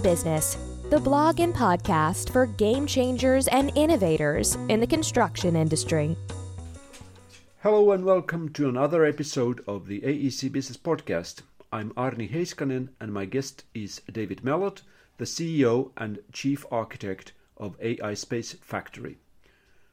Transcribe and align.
AEC 0.00 0.02
Business, 0.02 0.56
the 0.88 0.98
blog 0.98 1.40
and 1.40 1.54
podcast 1.54 2.30
for 2.30 2.46
game 2.46 2.86
changers 2.86 3.48
and 3.48 3.70
innovators 3.76 4.56
in 4.68 4.80
the 4.80 4.86
construction 4.86 5.56
industry. 5.56 6.16
Hello 7.62 7.92
and 7.92 8.04
welcome 8.04 8.48
to 8.50 8.68
another 8.68 9.04
episode 9.04 9.62
of 9.66 9.86
the 9.86 10.00
AEC 10.00 10.50
Business 10.52 10.78
Podcast. 10.78 11.42
I'm 11.70 11.90
Aarni 11.90 12.30
Heiskanen 12.30 12.88
and 12.98 13.12
my 13.12 13.26
guest 13.26 13.64
is 13.74 14.00
David 14.10 14.40
Malott, 14.42 14.82
the 15.18 15.26
CEO 15.26 15.90
and 15.98 16.20
Chief 16.32 16.64
Architect 16.70 17.32
of 17.58 17.76
AI 17.80 18.14
Space 18.14 18.54
Factory. 18.54 19.18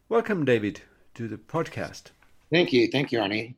Welcome, 0.08 0.46
David, 0.46 0.82
to 1.16 1.28
the 1.28 1.38
podcast. 1.38 2.12
Thank 2.50 2.72
you. 2.72 2.88
Thank 2.90 3.12
you, 3.12 3.20
Aarni. 3.20 3.56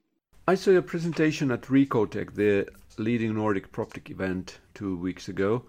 I 0.48 0.56
saw 0.56 0.72
your 0.72 0.82
presentation 0.82 1.52
at 1.52 1.64
Recotech, 1.64 2.34
the 2.34 2.68
leading 2.98 3.36
Nordic 3.36 3.72
PropTech 3.72 4.10
event 4.10 4.58
two 4.74 4.98
weeks 4.98 5.28
ago. 5.28 5.64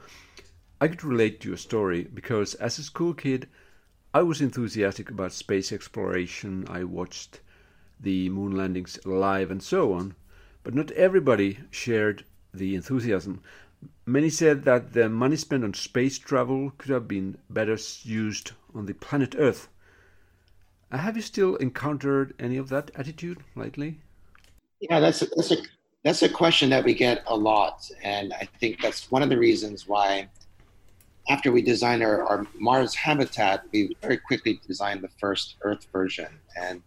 I 0.81 0.89
could 0.89 1.05
relate 1.05 1.41
to 1.41 1.49
your 1.49 1.59
story 1.59 2.05
because 2.05 2.55
as 2.55 2.79
a 2.79 2.83
school 2.83 3.15
kid, 3.15 3.49
I 4.15 4.23
was 4.23 4.41
enthusiastic 4.41 5.11
about 5.11 5.33
space 5.33 5.73
exploration. 5.73 6.65
I 6.69 6.85
watched 6.85 7.41
the 8.01 8.29
moon 8.31 8.57
landings 8.57 8.99
live 9.05 9.51
and 9.51 9.63
so 9.63 9.93
on, 9.93 10.15
but 10.65 10.75
not 10.75 10.91
everybody 10.93 11.59
shared 11.71 12.25
the 12.53 12.75
enthusiasm. 12.75 13.43
Many 14.07 14.31
said 14.31 14.65
that 14.65 14.93
the 14.93 15.09
money 15.09 15.37
spent 15.37 15.65
on 15.65 15.75
space 15.75 16.19
travel 16.19 16.73
could 16.79 16.91
have 16.91 17.07
been 17.07 17.39
better 17.49 17.79
used 18.03 18.53
on 18.75 18.87
the 18.87 18.95
planet 18.95 19.35
Earth. 19.39 19.69
Have 20.91 21.17
you 21.17 21.23
still 21.23 21.57
encountered 21.57 22.35
any 22.39 22.57
of 22.57 22.69
that 22.71 22.91
attitude 22.97 23.39
lately? 23.55 24.01
Yeah, 24.81 24.99
that's 24.99 25.23
a, 25.23 25.27
that's 25.37 25.53
a 25.53 25.57
that's 26.05 26.23
a 26.23 26.29
question 26.29 26.71
that 26.71 26.85
we 26.85 26.95
get 26.95 27.23
a 27.27 27.37
lot, 27.37 27.89
and 28.03 28.33
I 28.33 28.49
think 28.59 28.81
that's 28.81 29.11
one 29.11 29.23
of 29.23 29.29
the 29.29 29.39
reasons 29.39 29.87
why, 29.87 30.29
after 31.29 31.53
we 31.53 31.63
designed 31.63 32.03
our, 32.03 32.25
our 32.25 32.47
Mars 32.59 32.95
habitat, 32.95 33.65
we 33.73 33.97
very 34.03 34.17
quickly 34.17 34.61
designed 34.67 35.03
the 35.03 35.11
first 35.21 35.57
Earth 35.63 35.87
version. 35.93 36.29
And 36.57 36.83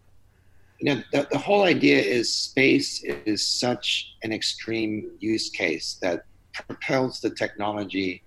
you 0.80 0.94
know, 0.94 1.02
the, 1.12 1.28
the 1.30 1.38
whole 1.38 1.62
idea 1.62 1.98
is 1.98 2.32
space 2.32 3.02
is 3.04 3.46
such 3.46 4.16
an 4.22 4.32
extreme 4.32 5.12
use 5.18 5.48
case 5.48 5.98
that 6.02 6.24
propels 6.52 7.20
the 7.20 7.30
technology 7.30 8.22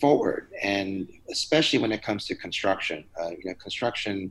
forward, 0.00 0.48
and 0.62 1.08
especially 1.30 1.78
when 1.78 1.90
it 1.90 2.02
comes 2.02 2.26
to 2.26 2.34
construction. 2.36 3.04
Uh, 3.20 3.30
you 3.30 3.44
know, 3.46 3.54
construction 3.54 4.30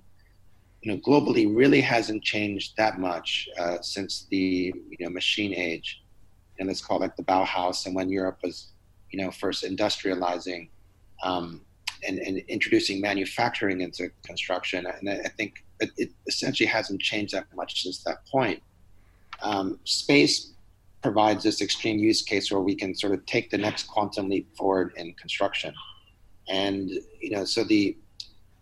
you 0.82 0.94
know, 0.94 1.00
globally 1.00 1.54
really 1.54 1.82
hasn't 1.82 2.24
changed 2.24 2.74
that 2.78 3.00
much 3.00 3.50
uh, 3.60 3.78
since 3.82 4.28
the 4.30 4.74
you 4.90 4.98
know 5.00 5.10
machine 5.10 5.54
age, 5.54 6.04
and 6.60 6.70
it's 6.70 6.82
called 6.82 7.02
like 7.02 7.16
the 7.16 7.24
Bauhaus, 7.24 7.86
and 7.86 7.96
when 7.96 8.10
Europe 8.10 8.40
was 8.44 8.70
you 9.12 9.22
know 9.22 9.32
first 9.32 9.64
industrializing 9.64 10.70
um, 11.24 11.62
and, 12.08 12.20
and 12.20 12.38
introducing 12.48 13.02
manufacturing 13.02 13.82
into 13.82 14.10
construction, 14.26 14.86
and 14.86 15.10
I 15.10 15.30
think 15.30 15.64
it, 15.80 15.92
it 15.98 16.12
essentially 16.28 16.68
hasn't 16.68 17.02
changed 17.02 17.34
that 17.34 17.46
much 17.56 17.84
since 17.84 18.04
that 18.04 18.26
point. 18.28 18.62
Um, 19.42 19.80
space 19.84 20.54
provides 21.02 21.44
this 21.44 21.62
extreme 21.62 22.00
use 22.00 22.22
case 22.22 22.52
where 22.52 22.62
we 22.62 22.76
can 22.76 22.96
sort 22.96 23.14
of 23.14 23.26
take 23.26 23.50
the 23.50 23.58
next 23.58 23.84
quantum 23.88 24.30
leap 24.30 24.56
forward 24.56 24.94
in 24.98 25.14
construction, 25.14 25.74
and 26.48 26.90
you 27.20 27.32
know, 27.32 27.46
so 27.46 27.64
the 27.64 27.98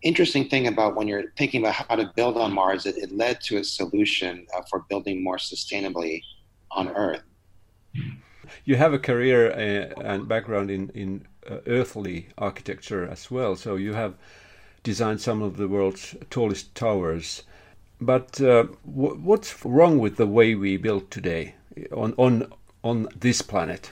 interesting 0.02 0.48
thing 0.48 0.66
about 0.66 0.94
when 0.94 1.08
you're 1.08 1.32
thinking 1.36 1.62
about 1.62 1.74
how 1.74 1.96
to 1.96 2.12
build 2.14 2.36
on 2.36 2.52
Mars, 2.52 2.86
it, 2.86 2.96
it 2.96 3.10
led 3.12 3.40
to 3.42 3.58
a 3.58 3.64
solution 3.64 4.46
uh, 4.56 4.62
for 4.70 4.84
building 4.88 5.22
more 5.22 5.36
sustainably 5.36 6.22
on 6.70 6.88
Earth. 6.88 7.22
You 8.64 8.76
have 8.76 8.92
a 8.92 8.98
career 8.98 9.50
uh, 9.50 10.02
and 10.02 10.28
background 10.28 10.70
in, 10.70 10.90
in 10.90 11.26
uh, 11.48 11.58
earthly 11.66 12.28
architecture 12.38 13.06
as 13.06 13.30
well, 13.30 13.56
so 13.56 13.76
you 13.76 13.94
have 13.94 14.14
designed 14.82 15.20
some 15.20 15.42
of 15.42 15.56
the 15.56 15.68
world's 15.68 16.14
tallest 16.30 16.74
towers. 16.74 17.42
But 18.00 18.40
uh, 18.40 18.66
w- 18.84 19.16
what's 19.16 19.64
wrong 19.64 19.98
with 19.98 20.16
the 20.16 20.26
way 20.26 20.54
we 20.54 20.76
build 20.76 21.10
today 21.10 21.54
on, 21.92 22.14
on, 22.16 22.52
on 22.82 23.08
this 23.18 23.42
planet? 23.42 23.90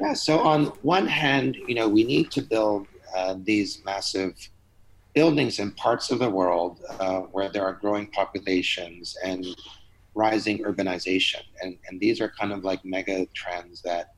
Yeah, 0.00 0.14
so 0.14 0.40
on 0.40 0.66
one 0.82 1.06
hand, 1.06 1.56
you 1.66 1.74
know, 1.74 1.88
we 1.88 2.04
need 2.04 2.30
to 2.32 2.42
build 2.42 2.86
uh, 3.16 3.34
these 3.42 3.82
massive 3.84 4.34
buildings 5.14 5.58
in 5.58 5.72
parts 5.72 6.10
of 6.10 6.18
the 6.18 6.28
world 6.28 6.80
uh, 7.00 7.20
where 7.20 7.48
there 7.48 7.64
are 7.64 7.72
growing 7.72 8.06
populations 8.08 9.16
and 9.24 9.46
rising 10.14 10.58
urbanization. 10.58 11.42
And, 11.62 11.78
and 11.88 11.98
these 11.98 12.20
are 12.20 12.32
kind 12.38 12.52
of 12.52 12.64
like 12.64 12.84
mega 12.84 13.26
trends 13.34 13.82
that, 13.82 14.15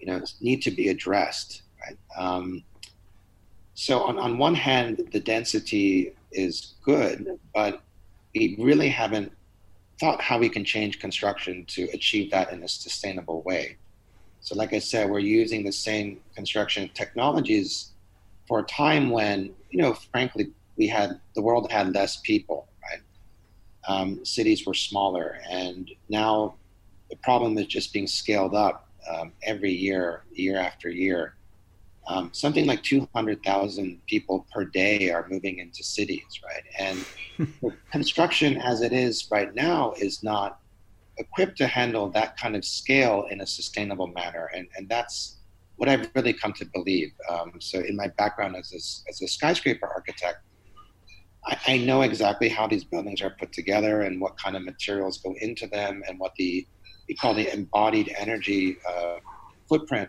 you 0.00 0.06
know, 0.06 0.20
need 0.40 0.62
to 0.62 0.70
be 0.70 0.88
addressed. 0.88 1.62
Right? 1.80 1.98
Um, 2.18 2.64
so 3.74 4.00
on, 4.02 4.18
on 4.18 4.38
one 4.38 4.54
hand, 4.54 5.08
the 5.12 5.20
density 5.20 6.12
is 6.32 6.74
good, 6.82 7.38
but 7.54 7.82
we 8.34 8.56
really 8.58 8.88
haven't 8.88 9.32
thought 9.98 10.20
how 10.20 10.38
we 10.38 10.48
can 10.48 10.64
change 10.64 10.98
construction 10.98 11.64
to 11.66 11.84
achieve 11.92 12.30
that 12.30 12.52
in 12.52 12.62
a 12.62 12.68
sustainable 12.68 13.42
way. 13.42 13.76
So 14.40 14.54
like 14.54 14.72
I 14.72 14.78
said, 14.78 15.10
we're 15.10 15.18
using 15.18 15.64
the 15.64 15.72
same 15.72 16.20
construction 16.34 16.90
technologies 16.94 17.92
for 18.48 18.60
a 18.60 18.64
time 18.64 19.10
when, 19.10 19.54
you 19.70 19.82
know, 19.82 19.92
frankly, 19.92 20.52
we 20.76 20.86
had 20.86 21.20
the 21.34 21.42
world 21.42 21.70
had 21.70 21.94
less 21.94 22.16
people, 22.18 22.68
right? 22.82 23.02
Um, 23.86 24.24
cities 24.24 24.66
were 24.66 24.74
smaller, 24.74 25.38
and 25.50 25.90
now 26.08 26.54
the 27.10 27.16
problem 27.16 27.58
is 27.58 27.66
just 27.66 27.92
being 27.92 28.06
scaled 28.06 28.54
up 28.54 28.89
um, 29.10 29.32
every 29.42 29.72
year, 29.72 30.24
year 30.32 30.58
after 30.58 30.88
year. 30.88 31.34
Um, 32.06 32.30
something 32.32 32.66
like 32.66 32.82
200,000 32.82 34.00
people 34.06 34.46
per 34.52 34.64
day 34.64 35.10
are 35.10 35.26
moving 35.28 35.58
into 35.58 35.84
cities, 35.84 36.40
right? 36.44 36.64
And 36.78 37.72
construction 37.92 38.56
as 38.56 38.82
it 38.82 38.92
is 38.92 39.28
right 39.30 39.54
now 39.54 39.92
is 39.92 40.22
not 40.22 40.60
equipped 41.18 41.56
to 41.58 41.66
handle 41.66 42.08
that 42.10 42.36
kind 42.36 42.56
of 42.56 42.64
scale 42.64 43.26
in 43.30 43.42
a 43.42 43.46
sustainable 43.46 44.08
manner. 44.08 44.50
And, 44.54 44.66
and 44.76 44.88
that's 44.88 45.36
what 45.76 45.88
I've 45.88 46.10
really 46.14 46.32
come 46.32 46.52
to 46.54 46.66
believe. 46.74 47.12
Um, 47.30 47.52
so, 47.58 47.80
in 47.80 47.96
my 47.96 48.08
background 48.18 48.56
as 48.56 48.72
a, 48.72 49.10
as 49.10 49.22
a 49.22 49.28
skyscraper 49.28 49.86
architect, 49.86 50.38
I, 51.46 51.58
I, 51.66 51.76
know 51.78 52.02
exactly 52.02 52.50
how 52.50 52.66
these 52.66 52.84
buildings 52.84 53.22
are 53.22 53.30
put 53.30 53.52
together 53.52 54.02
and 54.02 54.20
what 54.20 54.36
kind 54.38 54.56
of 54.56 54.62
materials 54.62 55.18
go 55.18 55.34
into 55.40 55.66
them 55.68 56.02
and 56.06 56.18
what 56.18 56.34
the 56.34 56.66
we 57.10 57.16
call 57.16 57.34
the 57.34 57.52
embodied 57.52 58.14
energy 58.16 58.76
uh, 58.88 59.16
footprint 59.68 60.08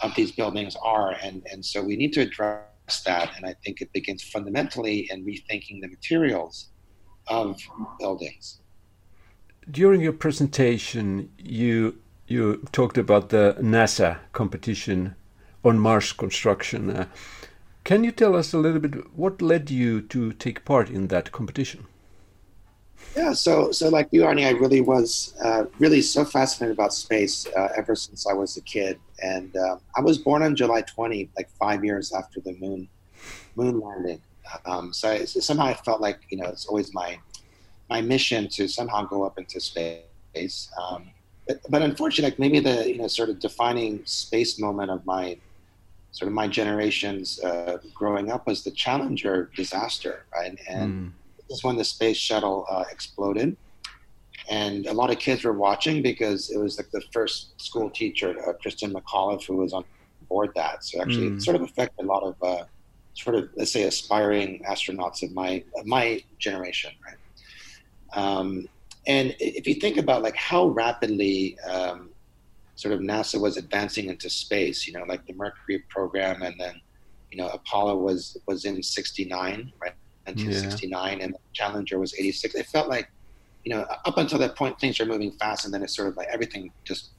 of 0.00 0.14
these 0.14 0.32
buildings 0.32 0.76
are. 0.82 1.12
And, 1.22 1.42
and 1.50 1.64
so 1.64 1.82
we 1.82 1.96
need 1.96 2.12
to 2.12 2.20
address 2.20 2.94
that. 3.06 3.32
And 3.36 3.46
I 3.46 3.54
think 3.64 3.80
it 3.80 3.90
begins 3.94 4.22
fundamentally 4.22 5.08
in 5.10 5.24
rethinking 5.24 5.80
the 5.80 5.88
materials 5.88 6.68
of 7.28 7.58
buildings. 7.98 8.60
During 9.70 10.02
your 10.02 10.12
presentation, 10.12 11.30
you 11.38 11.98
you 12.26 12.42
talked 12.70 12.98
about 12.98 13.30
the 13.30 13.56
NASA 13.60 14.18
competition 14.32 15.16
on 15.64 15.78
Mars 15.78 16.12
construction. 16.12 16.90
Uh, 16.90 17.06
can 17.82 18.04
you 18.04 18.12
tell 18.12 18.36
us 18.36 18.52
a 18.52 18.58
little 18.58 18.78
bit 18.78 18.94
what 19.16 19.42
led 19.42 19.70
you 19.70 20.00
to 20.02 20.32
take 20.32 20.64
part 20.64 20.90
in 20.90 21.08
that 21.08 21.32
competition? 21.32 21.86
Yeah, 23.16 23.32
so 23.32 23.72
so 23.72 23.88
like 23.88 24.08
you, 24.12 24.22
Aarni, 24.22 24.46
I 24.46 24.50
really 24.50 24.80
was 24.80 25.34
uh, 25.42 25.64
really 25.78 26.00
so 26.00 26.24
fascinated 26.24 26.76
about 26.76 26.92
space 26.92 27.46
uh, 27.56 27.68
ever 27.76 27.96
since 27.96 28.26
I 28.26 28.32
was 28.32 28.56
a 28.56 28.60
kid, 28.60 28.98
and 29.22 29.54
uh, 29.56 29.76
I 29.96 30.00
was 30.00 30.18
born 30.18 30.42
on 30.42 30.54
July 30.54 30.82
20, 30.82 31.28
like 31.36 31.50
five 31.58 31.84
years 31.84 32.12
after 32.12 32.40
the 32.40 32.54
moon 32.60 32.88
moon 33.56 33.80
landing. 33.80 34.20
Um, 34.64 34.92
so 34.92 35.10
I, 35.10 35.24
somehow 35.24 35.66
I 35.66 35.74
felt 35.74 36.00
like 36.00 36.20
you 36.30 36.38
know 36.38 36.46
it's 36.46 36.66
always 36.66 36.94
my 36.94 37.18
my 37.88 38.00
mission 38.00 38.48
to 38.48 38.68
somehow 38.68 39.04
go 39.04 39.24
up 39.24 39.38
into 39.38 39.60
space. 39.60 40.70
Um, 40.80 41.10
but, 41.46 41.60
but 41.68 41.82
unfortunately, 41.82 42.30
like 42.30 42.38
maybe 42.38 42.60
the 42.60 42.88
you 42.88 42.98
know 42.98 43.08
sort 43.08 43.28
of 43.28 43.40
defining 43.40 44.04
space 44.04 44.58
moment 44.60 44.90
of 44.90 45.04
my 45.04 45.36
sort 46.12 46.28
of 46.28 46.34
my 46.34 46.48
generation's 46.48 47.40
uh, 47.42 47.78
growing 47.94 48.30
up 48.30 48.46
was 48.46 48.64
the 48.64 48.70
Challenger 48.70 49.50
disaster, 49.54 50.24
right? 50.32 50.58
And 50.68 50.92
mm. 50.92 51.12
Is 51.50 51.64
when 51.64 51.76
the 51.76 51.84
space 51.84 52.16
shuttle 52.16 52.66
uh, 52.70 52.84
exploded, 52.90 53.56
and 54.48 54.86
a 54.86 54.92
lot 54.92 55.10
of 55.10 55.18
kids 55.18 55.44
were 55.44 55.52
watching 55.52 56.02
because 56.02 56.50
it 56.50 56.58
was 56.58 56.76
like 56.78 56.90
the 56.90 57.02
first 57.12 57.60
school 57.60 57.90
teacher, 57.90 58.34
uh, 58.48 58.52
Kristen 58.54 58.92
McAuliffe, 58.92 59.44
who 59.44 59.56
was 59.56 59.72
on 59.72 59.84
board 60.28 60.50
that. 60.56 60.84
So 60.84 61.00
actually, 61.00 61.30
mm. 61.30 61.36
it 61.36 61.42
sort 61.42 61.56
of 61.56 61.62
affected 61.62 62.04
a 62.04 62.08
lot 62.08 62.22
of 62.22 62.34
uh, 62.42 62.64
sort 63.14 63.36
of 63.36 63.50
let's 63.56 63.72
say 63.72 63.82
aspiring 63.84 64.62
astronauts 64.68 65.22
of 65.22 65.32
my 65.32 65.62
of 65.78 65.86
my 65.86 66.22
generation, 66.38 66.92
right? 67.04 67.16
Um, 68.12 68.68
and 69.06 69.34
if 69.38 69.66
you 69.66 69.74
think 69.74 69.96
about 69.96 70.22
like 70.22 70.36
how 70.36 70.68
rapidly 70.68 71.58
um, 71.60 72.10
sort 72.74 72.94
of 72.94 73.00
NASA 73.00 73.40
was 73.40 73.56
advancing 73.56 74.08
into 74.08 74.28
space, 74.30 74.86
you 74.86 74.92
know, 74.92 75.04
like 75.04 75.26
the 75.26 75.34
Mercury 75.34 75.84
program, 75.88 76.42
and 76.42 76.58
then 76.58 76.80
you 77.30 77.38
know 77.38 77.48
Apollo 77.48 77.96
was 77.96 78.36
was 78.46 78.64
in 78.64 78.82
'69, 78.82 79.72
right? 79.80 79.94
1969, 80.36 81.18
yeah. 81.18 81.24
and 81.24 81.36
Challenger 81.52 81.98
was 81.98 82.14
'86. 82.14 82.54
It 82.54 82.66
felt 82.66 82.88
like, 82.88 83.10
you 83.64 83.74
know, 83.74 83.86
up 84.04 84.16
until 84.18 84.38
that 84.38 84.56
point, 84.56 84.78
things 84.80 85.00
are 85.00 85.06
moving 85.06 85.32
fast, 85.32 85.64
and 85.64 85.74
then 85.74 85.82
it's 85.82 85.94
sort 85.94 86.08
of 86.08 86.16
like 86.16 86.28
everything 86.32 86.72
just, 86.84 87.10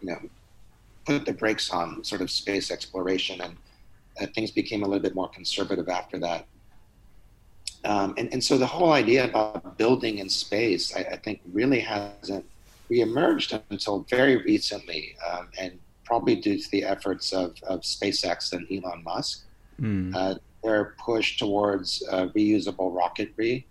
you 0.00 0.08
know, 0.10 0.18
put 1.06 1.24
the 1.24 1.32
brakes 1.32 1.70
on 1.70 2.02
sort 2.04 2.20
of 2.20 2.30
space 2.30 2.70
exploration, 2.70 3.40
and 3.40 3.56
uh, 4.20 4.26
things 4.34 4.50
became 4.50 4.82
a 4.82 4.86
little 4.86 5.02
bit 5.02 5.14
more 5.14 5.28
conservative 5.28 5.88
after 5.88 6.18
that. 6.18 6.46
Um, 7.84 8.14
and, 8.16 8.32
and 8.32 8.42
so 8.42 8.56
the 8.56 8.66
whole 8.66 8.92
idea 8.92 9.24
about 9.24 9.76
building 9.76 10.18
in 10.18 10.28
space, 10.28 10.96
I, 10.96 11.00
I 11.00 11.16
think, 11.16 11.40
really 11.52 11.80
hasn't 11.80 12.46
reemerged 12.90 13.60
until 13.70 14.06
very 14.08 14.36
recently, 14.38 15.16
um, 15.30 15.48
and 15.58 15.78
probably 16.04 16.36
due 16.36 16.58
to 16.58 16.70
the 16.70 16.84
efforts 16.84 17.32
of, 17.32 17.54
of 17.62 17.80
SpaceX 17.80 18.52
and 18.52 18.66
Elon 18.70 19.02
Musk. 19.02 19.44
Mm. 19.80 20.14
Uh, 20.14 20.34
their 20.64 20.94
push 20.98 21.38
towards 21.38 22.02
uh, 22.10 22.26
reusable 22.36 22.92
rocketry. 22.92 23.64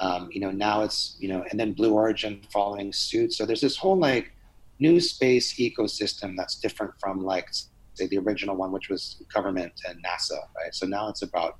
Um, 0.00 0.28
you 0.32 0.40
know, 0.40 0.52
now 0.52 0.82
it's, 0.82 1.16
you 1.18 1.28
know, 1.28 1.44
and 1.50 1.58
then 1.58 1.72
Blue 1.72 1.92
Origin 1.92 2.40
following 2.52 2.92
suit. 2.92 3.32
So 3.32 3.44
there's 3.44 3.60
this 3.60 3.76
whole 3.76 3.98
like 3.98 4.32
new 4.78 5.00
space 5.00 5.54
ecosystem 5.54 6.36
that's 6.36 6.54
different 6.54 6.92
from 7.00 7.24
like, 7.24 7.48
say, 7.94 8.06
the 8.06 8.18
original 8.18 8.54
one, 8.54 8.70
which 8.70 8.88
was 8.88 9.22
government 9.34 9.72
and 9.88 9.98
NASA, 10.04 10.38
right? 10.56 10.72
So 10.72 10.86
now 10.86 11.08
it's 11.08 11.22
about 11.22 11.58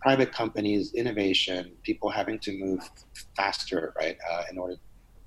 private 0.00 0.32
companies, 0.32 0.94
innovation, 0.94 1.72
people 1.82 2.08
having 2.08 2.38
to 2.38 2.52
move 2.56 2.88
faster, 3.36 3.92
right, 3.98 4.16
uh, 4.30 4.44
in 4.50 4.56
order 4.56 4.76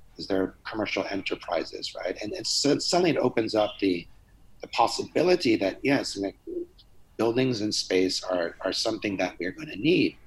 because 0.09 0.27
they're 0.27 0.55
commercial 0.69 1.05
enterprises, 1.09 1.93
right? 1.95 2.17
And 2.21 2.33
it's, 2.33 2.49
so 2.49 2.77
suddenly 2.79 3.11
it 3.11 3.17
opens 3.17 3.55
up 3.55 3.73
the 3.79 4.07
the 4.61 4.67
possibility 4.69 5.57
that 5.57 5.77
yes, 5.83 6.15
like, 6.15 6.37
buildings 7.17 7.61
in 7.61 7.71
space 7.71 8.23
are 8.23 8.55
are 8.61 8.73
something 8.73 9.17
that 9.17 9.35
we're 9.39 9.51
going 9.51 9.69
to 9.69 9.77
need. 9.77 10.17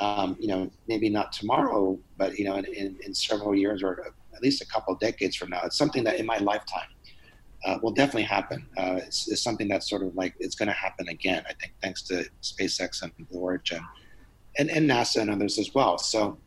Um, 0.00 0.36
you 0.40 0.48
know, 0.48 0.70
maybe 0.88 1.08
not 1.08 1.32
tomorrow, 1.32 1.98
but 2.16 2.38
you 2.38 2.44
know, 2.44 2.56
in, 2.56 2.64
in, 2.64 2.96
in, 3.04 3.14
several 3.14 3.54
years 3.54 3.82
or 3.82 4.06
at 4.34 4.42
least 4.42 4.62
a 4.62 4.66
couple 4.66 4.94
decades 4.96 5.36
from 5.36 5.50
now, 5.50 5.60
it's 5.64 5.76
something 5.76 6.02
that 6.04 6.18
in 6.18 6.24
my 6.24 6.38
lifetime 6.38 6.88
uh, 7.64 7.78
will 7.82 7.92
definitely 7.92 8.22
happen. 8.22 8.66
Uh, 8.76 8.98
it's, 9.02 9.30
it's, 9.30 9.42
something 9.42 9.68
that's 9.68 9.88
sort 9.88 10.02
of 10.02 10.14
like 10.16 10.34
it's 10.40 10.54
going 10.54 10.68
to 10.68 10.74
happen 10.74 11.08
again. 11.08 11.44
I 11.48 11.52
think 11.54 11.74
thanks 11.82 12.02
to 12.02 12.24
SpaceX 12.42 13.02
and 13.02 13.12
Blue 13.28 13.40
Origin, 13.40 13.80
and, 14.58 14.70
and 14.70 14.88
NASA 14.88 15.20
and 15.20 15.30
others 15.30 15.58
as 15.58 15.74
well. 15.74 15.98
So, 15.98 16.38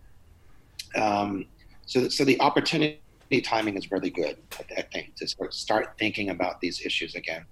um, 0.95 1.45
so 1.85 2.09
so 2.09 2.25
the 2.25 2.39
opportunity 2.41 2.99
timing 3.43 3.77
is 3.77 3.91
really 3.91 4.09
good. 4.09 4.37
I, 4.59 4.79
I 4.79 4.81
think 4.81 5.15
to 5.15 5.27
sort 5.27 5.49
of 5.49 5.53
start 5.53 5.93
thinking 5.97 6.29
about 6.29 6.59
these 6.59 6.85
issues 6.85 7.15
again, 7.15 7.45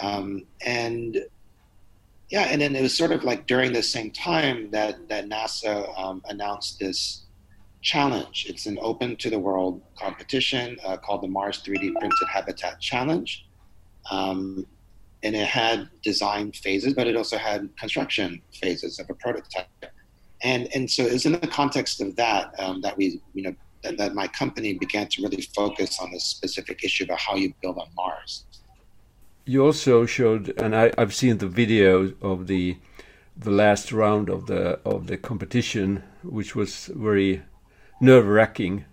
um, 0.00 0.44
and 0.64 1.24
yeah, 2.32 2.44
and 2.44 2.62
then 2.62 2.74
it 2.74 2.80
was 2.80 2.96
sort 2.96 3.12
of 3.12 3.24
like 3.24 3.46
during 3.46 3.74
the 3.74 3.82
same 3.82 4.10
time 4.10 4.70
that 4.70 5.06
that 5.08 5.28
NASA 5.28 5.86
um, 5.98 6.22
announced 6.30 6.78
this 6.80 7.26
challenge. 7.82 8.46
It's 8.48 8.64
an 8.64 8.78
open 8.80 9.16
to 9.16 9.28
the 9.28 9.38
world 9.38 9.82
competition 9.98 10.78
uh, 10.82 10.96
called 10.96 11.22
the 11.22 11.28
Mars 11.28 11.62
3D 11.62 11.92
Printed 11.92 12.28
Habitat 12.32 12.80
Challenge. 12.80 13.44
Um, 14.10 14.66
and 15.22 15.36
it 15.36 15.46
had 15.46 15.90
design 16.02 16.52
phases, 16.52 16.94
but 16.94 17.06
it 17.06 17.16
also 17.16 17.36
had 17.36 17.68
construction 17.78 18.40
phases 18.54 18.98
of 18.98 19.10
a 19.10 19.14
prototype. 19.14 19.66
And, 20.42 20.68
and 20.74 20.90
so 20.90 21.04
it 21.04 21.12
was 21.12 21.26
in 21.26 21.32
the 21.32 21.46
context 21.46 22.00
of 22.00 22.16
that 22.16 22.58
um, 22.58 22.80
that 22.80 22.96
we, 22.96 23.20
you 23.34 23.42
know, 23.42 23.54
that, 23.82 23.98
that 23.98 24.14
my 24.14 24.26
company 24.28 24.72
began 24.72 25.06
to 25.08 25.22
really 25.22 25.42
focus 25.54 26.00
on 26.00 26.10
this 26.12 26.24
specific 26.24 26.82
issue 26.82 27.04
about 27.04 27.18
how 27.18 27.36
you 27.36 27.52
build 27.60 27.76
on 27.76 27.88
Mars. 27.94 28.46
You 29.44 29.64
also 29.64 30.06
showed, 30.06 30.54
and 30.58 30.74
I, 30.74 30.92
I've 30.96 31.14
seen 31.14 31.38
the 31.38 31.48
video 31.48 32.12
of 32.22 32.46
the 32.46 32.76
the 33.36 33.50
last 33.50 33.92
round 33.92 34.28
of 34.28 34.46
the 34.46 34.78
of 34.84 35.06
the 35.06 35.16
competition, 35.16 36.02
which 36.22 36.54
was 36.54 36.90
very 36.94 37.42
nerve 38.00 38.26
wracking, 38.26 38.84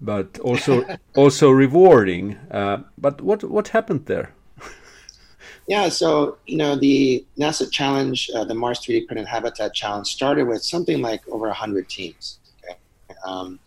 but 0.00 0.38
also 0.40 0.84
also 1.16 1.50
rewarding. 1.50 2.36
Uh, 2.50 2.82
but 2.98 3.20
what 3.22 3.44
what 3.44 3.68
happened 3.68 4.06
there? 4.06 4.34
yeah, 5.66 5.88
so 5.88 6.38
you 6.46 6.58
know 6.58 6.76
the 6.76 7.24
NASA 7.38 7.70
Challenge, 7.70 8.30
uh, 8.34 8.44
the 8.44 8.54
Mars 8.54 8.80
3D 8.80 9.06
Printed 9.06 9.26
Habitat 9.26 9.72
Challenge, 9.74 10.06
started 10.06 10.46
with 10.46 10.62
something 10.62 11.00
like 11.00 11.26
over 11.28 11.50
hundred 11.50 11.88
teams, 11.88 12.40
okay? 12.62 12.78
um, 13.24 13.58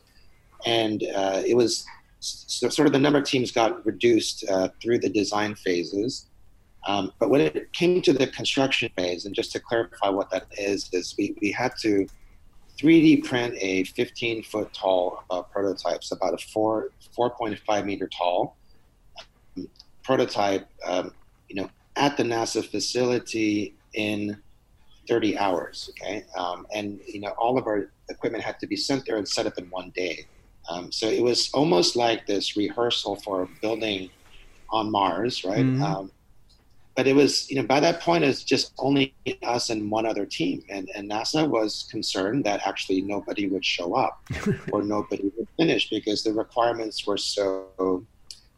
and 0.65 1.03
uh, 1.15 1.41
it 1.45 1.55
was 1.55 1.85
so 2.21 2.69
sort 2.69 2.85
of 2.85 2.93
the 2.93 2.99
number 2.99 3.19
of 3.19 3.25
teams 3.25 3.51
got 3.51 3.83
reduced 3.85 4.47
uh, 4.47 4.69
through 4.81 4.99
the 4.99 5.09
design 5.09 5.55
phases. 5.55 6.27
Um, 6.87 7.11
but 7.19 7.29
when 7.29 7.41
it 7.41 7.73
came 7.73 8.01
to 8.03 8.13
the 8.13 8.27
construction 8.27 8.89
phase, 8.95 9.25
and 9.25 9.35
just 9.35 9.51
to 9.53 9.59
clarify 9.59 10.09
what 10.09 10.29
that 10.29 10.45
is, 10.57 10.89
is 10.93 11.15
we, 11.17 11.35
we 11.41 11.51
had 11.51 11.73
to 11.81 12.07
3D 12.79 13.23
print 13.23 13.55
a 13.59 13.83
15 13.83 14.43
foot 14.43 14.71
tall 14.73 15.23
uh, 15.29 15.41
prototype, 15.41 16.03
so 16.03 16.15
about 16.15 16.33
a 16.33 16.37
four 16.37 16.89
4.5 17.17 17.85
meter 17.85 18.09
tall 18.15 18.55
um, 19.57 19.67
prototype, 20.03 20.67
um, 20.85 21.13
you 21.49 21.55
know, 21.55 21.69
at 21.95 22.17
the 22.17 22.23
NASA 22.23 22.65
facility 22.65 23.75
in 23.93 24.37
30 25.07 25.37
hours. 25.37 25.89
Okay, 25.91 26.23
um, 26.35 26.65
and 26.73 26.99
you 27.07 27.19
know, 27.19 27.29
all 27.37 27.57
of 27.57 27.67
our 27.67 27.91
equipment 28.09 28.43
had 28.43 28.59
to 28.59 28.67
be 28.67 28.75
sent 28.75 29.05
there 29.05 29.17
and 29.17 29.27
set 29.27 29.45
up 29.45 29.57
in 29.57 29.65
one 29.65 29.91
day. 29.95 30.25
Um, 30.69 30.91
so 30.91 31.07
it 31.07 31.21
was 31.21 31.49
almost 31.53 31.95
like 31.95 32.27
this 32.27 32.55
rehearsal 32.55 33.15
for 33.17 33.49
building 33.61 34.09
on 34.69 34.91
Mars, 34.91 35.43
right? 35.43 35.65
Mm-hmm 35.65 36.07
but 36.95 37.07
it 37.07 37.15
was 37.15 37.49
you 37.49 37.55
know 37.55 37.63
by 37.63 37.79
that 37.79 38.01
point 38.01 38.23
it's 38.23 38.43
just 38.43 38.73
only 38.77 39.13
us 39.43 39.69
and 39.69 39.89
one 39.89 40.05
other 40.05 40.25
team 40.25 40.63
and, 40.69 40.89
and 40.95 41.09
nasa 41.09 41.47
was 41.47 41.87
concerned 41.89 42.43
that 42.43 42.61
actually 42.65 43.01
nobody 43.01 43.47
would 43.47 43.65
show 43.65 43.95
up 43.95 44.23
or 44.71 44.81
nobody 44.83 45.31
would 45.37 45.47
finish 45.57 45.89
because 45.89 46.23
the 46.23 46.33
requirements 46.33 47.05
were 47.05 47.17
so 47.17 48.05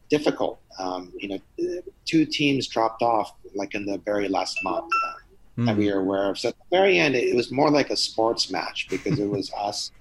difficult 0.10 0.60
um, 0.80 1.12
you 1.18 1.30
know 1.30 1.82
two 2.06 2.26
teams 2.26 2.68
dropped 2.68 3.02
off 3.02 3.34
like 3.56 3.76
in 3.76 3.86
the 3.86 3.98
very 4.00 4.28
last 4.28 4.58
month 4.64 4.92
uh, 5.06 5.62
mm. 5.62 5.66
that 5.66 5.78
we 5.78 5.88
hmm. 5.88 5.94
were 5.94 6.02
aware 6.02 6.30
of 6.30 6.38
so 6.38 6.50
at 6.50 6.56
the 6.58 6.78
very 6.78 6.98
end 6.98 7.16
it 7.16 7.36
was 7.36 7.52
more 7.52 7.70
like 7.70 7.90
a 7.92 7.96
sports 7.96 8.52
match 8.52 8.88
because 8.90 9.20
it 9.20 9.30
was 9.30 9.52
us 9.54 9.92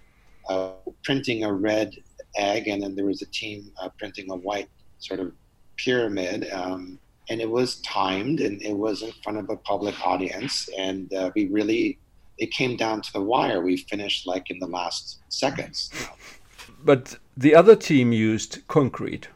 uh, 0.48 0.72
printing 1.04 1.44
a 1.44 1.52
red 1.52 1.94
egg 2.36 2.68
and 2.68 2.82
then 2.82 2.94
there 2.94 3.06
was 3.06 3.22
a 3.22 3.26
team 3.26 3.70
uh, 3.80 3.88
printing 3.98 4.30
a 4.30 4.36
white 4.36 4.68
sort 4.98 5.20
of 5.20 5.32
pyramid 5.76 6.50
um, 6.52 6.98
and 7.28 7.40
it 7.40 7.48
was 7.48 7.80
timed 7.82 8.40
and 8.40 8.62
it 8.62 8.72
was 8.72 9.02
in 9.02 9.12
front 9.22 9.38
of 9.38 9.48
a 9.50 9.56
public 9.56 9.94
audience 10.06 10.68
and 10.76 11.12
uh, 11.14 11.30
we 11.34 11.46
really 11.46 11.98
it 12.38 12.50
came 12.50 12.76
down 12.76 13.00
to 13.00 13.12
the 13.12 13.20
wire. 13.20 13.60
We 13.60 13.76
finished 13.76 14.26
like 14.26 14.50
in 14.50 14.58
the 14.58 14.66
last 14.66 15.20
seconds. 15.28 15.90
But 16.84 17.18
the 17.36 17.54
other 17.54 17.76
team 17.76 18.12
used 18.12 18.66
concrete. 18.66 19.28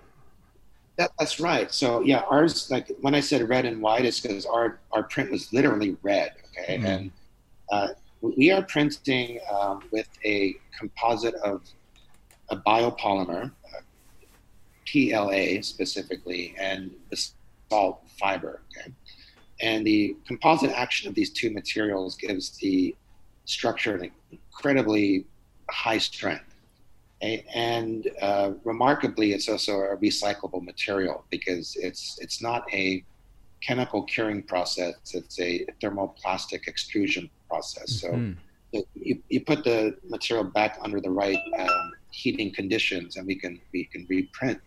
That, 0.97 1.11
that's 1.19 1.39
right. 1.39 1.73
So 1.73 2.01
yeah 2.01 2.23
ours 2.31 2.71
like 2.71 2.91
when 3.01 3.15
i 3.15 3.21
said 3.21 3.49
red 3.49 3.65
and 3.65 3.81
white 3.83 4.05
it's 4.05 4.21
because 4.21 4.47
our 4.47 4.81
our 4.93 5.05
print 5.05 5.31
was 5.31 5.53
literally 5.53 5.97
red 6.03 6.33
okay? 6.49 6.79
Mm-hmm. 6.79 6.87
and 6.87 7.11
uh, 7.71 7.89
we 8.21 8.51
are 8.51 8.63
printing 8.63 9.41
um, 9.53 9.83
with 9.91 10.09
a 10.25 10.55
composite 10.79 11.35
of 11.37 11.63
a 12.49 12.57
biopolymer 12.57 13.51
uh, 13.51 13.81
PLA 14.87 15.61
specifically, 15.63 16.55
and 16.59 16.91
the 17.11 17.31
salt 17.69 18.03
fiber. 18.19 18.63
Okay? 18.79 18.93
And 19.61 19.87
the 19.87 20.17
composite 20.27 20.71
action 20.71 21.09
of 21.09 21.15
these 21.15 21.31
two 21.31 21.51
materials 21.51 22.17
gives 22.17 22.51
the 22.59 22.95
structure 23.47 23.97
an 23.97 24.11
incredibly 24.31 25.25
high 25.71 25.99
strength. 25.99 26.55
And 27.23 28.11
uh, 28.21 28.53
remarkably, 28.65 29.33
it's 29.33 29.49
also 29.49 29.81
a 29.81 29.97
recyclable 29.97 30.63
material 30.63 31.25
because 31.31 31.75
it's 31.77 32.19
it's 32.21 32.43
not 32.43 32.65
a 32.73 33.03
chemical 33.67 34.03
curing 34.05 34.43
process; 34.43 34.95
it's 35.15 35.41
a 35.41 35.67
thermoplastic 35.83 36.69
extrusion 36.69 37.29
process. 37.49 38.03
Mm-hmm. 38.03 38.33
So 38.75 38.85
you, 38.95 39.23
you 39.29 39.41
put 39.41 39.65
the 39.65 39.97
material 40.09 40.45
back 40.45 40.79
under 40.83 41.01
the 41.01 41.11
right 41.11 41.39
um, 41.59 41.93
heating 42.11 42.53
conditions, 42.53 43.17
and 43.17 43.27
we 43.27 43.37
can 43.37 43.61
we 43.73 43.85
can 43.85 44.07
reprint 44.09 44.61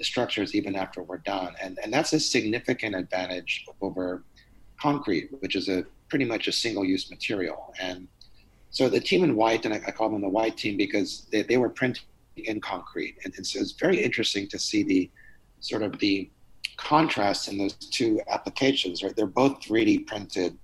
the 0.00 0.04
structures 0.04 0.54
even 0.54 0.74
after 0.74 1.02
we're 1.02 1.18
done. 1.18 1.54
And, 1.62 1.78
and 1.82 1.92
that's 1.92 2.14
a 2.14 2.20
significant 2.20 2.96
advantage 2.96 3.66
over 3.82 4.22
concrete, 4.80 5.28
which 5.40 5.54
is 5.54 5.68
a 5.68 5.84
pretty 6.08 6.24
much 6.24 6.48
a 6.48 6.52
single 6.52 6.86
use 6.86 7.10
material. 7.10 7.74
And 7.78 8.08
so 8.70 8.88
the 8.88 8.98
team 8.98 9.24
in 9.24 9.36
white, 9.36 9.66
and 9.66 9.74
I, 9.74 9.82
I 9.86 9.90
call 9.90 10.08
them 10.08 10.22
the 10.22 10.28
white 10.28 10.56
team 10.56 10.78
because 10.78 11.26
they, 11.30 11.42
they 11.42 11.58
were 11.58 11.68
printing 11.68 12.04
in 12.36 12.62
concrete. 12.62 13.16
And, 13.24 13.34
and 13.36 13.46
so 13.46 13.60
it's 13.60 13.72
very 13.72 14.02
interesting 14.02 14.48
to 14.48 14.58
see 14.58 14.82
the 14.82 15.10
sort 15.60 15.82
of 15.82 15.98
the 15.98 16.30
contrast 16.80 17.48
in 17.48 17.58
those 17.58 17.74
two 17.74 18.20
applications, 18.28 19.02
right? 19.02 19.14
They're 19.14 19.26
both 19.26 19.60
3D 19.60 20.06
printed 20.06 20.58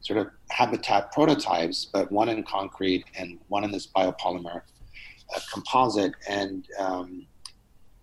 sort 0.00 0.18
of 0.18 0.28
habitat 0.50 1.12
prototypes, 1.12 1.88
but 1.92 2.10
one 2.10 2.28
in 2.28 2.42
concrete 2.42 3.04
and 3.16 3.38
one 3.48 3.64
in 3.64 3.70
this 3.70 3.86
biopolymer 3.86 4.62
uh, 5.34 5.40
composite. 5.52 6.14
And 6.28 6.66
um, 6.78 7.26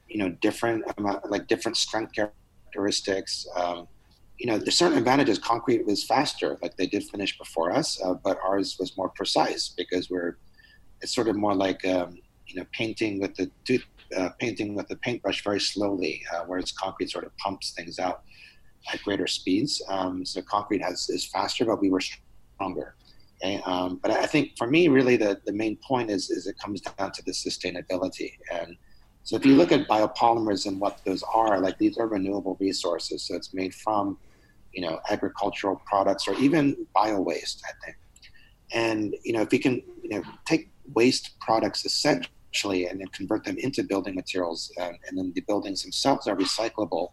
you 0.09 0.17
know 0.17 0.29
different 0.41 0.83
like 1.29 1.47
different 1.47 1.77
strength 1.77 2.13
characteristics. 2.13 3.47
Um, 3.55 3.87
you 4.37 4.47
know, 4.47 4.57
there's 4.57 4.77
certain 4.77 4.97
advantages. 4.97 5.37
Concrete 5.37 5.85
was 5.85 6.03
faster, 6.03 6.57
like 6.61 6.77
they 6.77 6.87
did 6.87 7.03
finish 7.03 7.37
before 7.37 7.71
us, 7.71 8.01
uh, 8.03 8.13
but 8.13 8.39
ours 8.43 8.77
was 8.79 8.95
more 8.97 9.09
precise 9.09 9.69
because 9.77 10.09
we're 10.09 10.37
it's 11.01 11.13
sort 11.13 11.27
of 11.27 11.35
more 11.35 11.55
like 11.55 11.85
um, 11.85 12.17
you 12.47 12.55
know, 12.55 12.65
painting 12.71 13.19
with 13.19 13.35
the 13.35 13.51
tooth, 13.65 13.85
uh, 14.17 14.29
painting 14.39 14.75
with 14.75 14.89
a 14.91 14.95
paintbrush 14.97 15.43
very 15.43 15.59
slowly, 15.59 16.21
uh, 16.33 16.43
whereas 16.47 16.71
concrete 16.71 17.09
sort 17.09 17.25
of 17.25 17.35
pumps 17.37 17.71
things 17.71 17.99
out 17.99 18.23
at 18.91 19.01
greater 19.03 19.27
speeds. 19.27 19.81
Um, 19.87 20.25
so 20.25 20.41
concrete 20.41 20.81
has 20.81 21.09
is 21.09 21.25
faster, 21.25 21.65
but 21.65 21.81
we 21.81 21.89
were 21.89 22.01
stronger. 22.01 22.95
Okay? 23.41 23.61
Um, 23.65 23.99
but 24.01 24.11
I 24.11 24.25
think 24.25 24.57
for 24.57 24.67
me, 24.67 24.87
really, 24.87 25.17
the, 25.17 25.39
the 25.45 25.53
main 25.53 25.77
point 25.77 26.09
is 26.09 26.29
is 26.29 26.47
it 26.47 26.57
comes 26.59 26.81
down 26.81 27.11
to 27.11 27.23
the 27.23 27.31
sustainability. 27.31 28.33
And 28.51 28.75
so 29.23 29.35
if 29.35 29.45
you 29.45 29.55
look 29.55 29.71
at 29.71 29.87
biopolymers 29.87 30.65
and 30.65 30.79
what 30.79 31.01
those 31.05 31.23
are, 31.23 31.59
like 31.59 31.77
these 31.77 31.97
are 31.97 32.07
renewable 32.07 32.57
resources. 32.59 33.23
So 33.23 33.35
it's 33.35 33.53
made 33.53 33.73
from, 33.73 34.17
you 34.73 34.81
know, 34.81 34.99
agricultural 35.09 35.81
products 35.85 36.27
or 36.27 36.35
even 36.35 36.87
bio 36.95 37.21
waste. 37.21 37.63
I 37.67 37.85
think. 37.85 37.97
And 38.73 39.15
you 39.23 39.33
know, 39.33 39.41
if 39.41 39.51
we 39.51 39.59
can, 39.59 39.81
you 40.03 40.09
know, 40.09 40.23
take 40.45 40.69
waste 40.93 41.39
products 41.39 41.85
essentially 41.85 42.33
and 42.87 42.99
then 42.99 43.07
convert 43.07 43.43
them 43.43 43.57
into 43.57 43.83
building 43.83 44.15
materials, 44.15 44.71
and 44.77 45.17
then 45.17 45.31
the 45.35 45.41
buildings 45.41 45.83
themselves 45.83 46.27
are 46.27 46.35
recyclable 46.35 47.09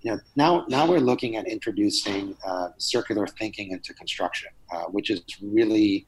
you 0.00 0.12
know, 0.12 0.20
now 0.36 0.64
now 0.68 0.86
we're 0.86 1.00
looking 1.00 1.36
at 1.36 1.46
introducing 1.46 2.36
uh, 2.46 2.68
circular 2.78 3.26
thinking 3.26 3.72
into 3.72 3.92
construction, 3.94 4.50
uh, 4.72 4.84
which 4.84 5.10
is 5.10 5.22
really, 5.42 6.06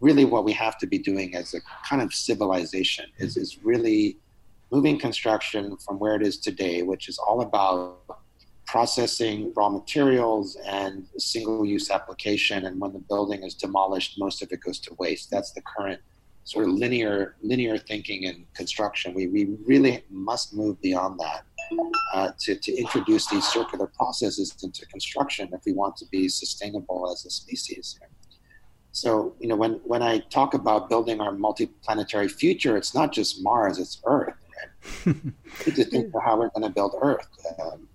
really 0.00 0.24
what 0.24 0.44
we 0.44 0.52
have 0.52 0.78
to 0.78 0.86
be 0.86 0.98
doing 0.98 1.36
as 1.36 1.54
a 1.54 1.60
kind 1.88 2.02
of 2.02 2.12
civilization. 2.12 3.06
Is 3.18 3.36
is 3.36 3.58
really 3.62 4.16
moving 4.72 4.98
construction 4.98 5.76
from 5.76 5.98
where 5.98 6.16
it 6.16 6.22
is 6.22 6.38
today, 6.38 6.82
which 6.82 7.08
is 7.08 7.18
all 7.18 7.42
about 7.42 7.98
processing 8.66 9.52
raw 9.56 9.68
materials 9.68 10.56
and 10.64 11.04
single-use 11.18 11.90
application. 11.90 12.66
And 12.66 12.80
when 12.80 12.92
the 12.92 13.00
building 13.00 13.42
is 13.42 13.54
demolished, 13.54 14.16
most 14.16 14.42
of 14.42 14.52
it 14.52 14.60
goes 14.60 14.78
to 14.80 14.94
waste. 14.94 15.28
That's 15.28 15.50
the 15.50 15.62
current 15.62 16.00
sort 16.44 16.66
of 16.66 16.72
linear 16.72 17.36
linear 17.42 17.78
thinking 17.78 18.26
and 18.26 18.52
construction. 18.54 19.14
We 19.14 19.26
we 19.28 19.56
really 19.64 20.04
must 20.10 20.54
move 20.54 20.80
beyond 20.80 21.18
that 21.20 21.44
uh, 22.12 22.30
to, 22.38 22.56
to 22.56 22.76
introduce 22.76 23.28
these 23.28 23.46
circular 23.46 23.86
processes 23.86 24.56
into 24.62 24.86
construction 24.86 25.48
if 25.52 25.60
we 25.64 25.72
want 25.72 25.96
to 25.96 26.06
be 26.06 26.28
sustainable 26.28 27.10
as 27.12 27.24
a 27.24 27.30
species. 27.30 27.98
So, 28.92 29.34
you 29.38 29.46
know, 29.46 29.56
when, 29.56 29.74
when 29.84 30.02
I 30.02 30.18
talk 30.30 30.54
about 30.54 30.88
building 30.88 31.20
our 31.20 31.32
multi-planetary 31.32 32.28
future, 32.28 32.76
it's 32.76 32.94
not 32.94 33.12
just 33.12 33.42
Mars, 33.42 33.78
it's 33.78 34.02
Earth. 34.04 34.34
Right? 35.06 35.16
we 35.66 35.72
just 35.72 35.90
think 35.90 36.12
how 36.24 36.38
we're 36.38 36.48
going 36.50 36.64
to 36.64 36.70
build 36.70 36.96
Earth. 37.00 37.28
Um, 37.62 37.88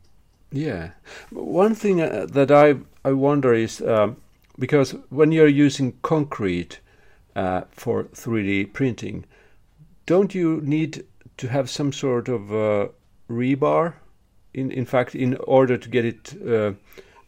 yeah. 0.52 0.92
One 1.32 1.76
thing 1.76 2.02
uh, 2.02 2.28
that 2.30 2.50
I, 2.50 2.76
I 3.04 3.12
wonder 3.12 3.54
is 3.54 3.82
um, 3.82 4.18
because 4.58 4.92
when 5.10 5.34
you're 5.34 5.48
using 5.48 5.98
concrete 6.02 6.80
uh, 7.36 7.62
for 7.72 8.06
3D 8.06 8.74
printing, 8.74 9.26
don't 10.06 10.34
you 10.34 10.62
need 10.64 11.06
to 11.38 11.48
have 11.48 11.70
some 11.70 11.92
sort 11.92 12.30
of 12.30 12.52
uh, 12.54 12.88
rebar. 13.30 13.94
In 14.54 14.72
in 14.72 14.86
fact, 14.86 15.16
in 15.16 15.36
order 15.48 15.78
to 15.78 15.90
get 15.90 16.06
it 16.06 16.34
uh, 16.42 16.74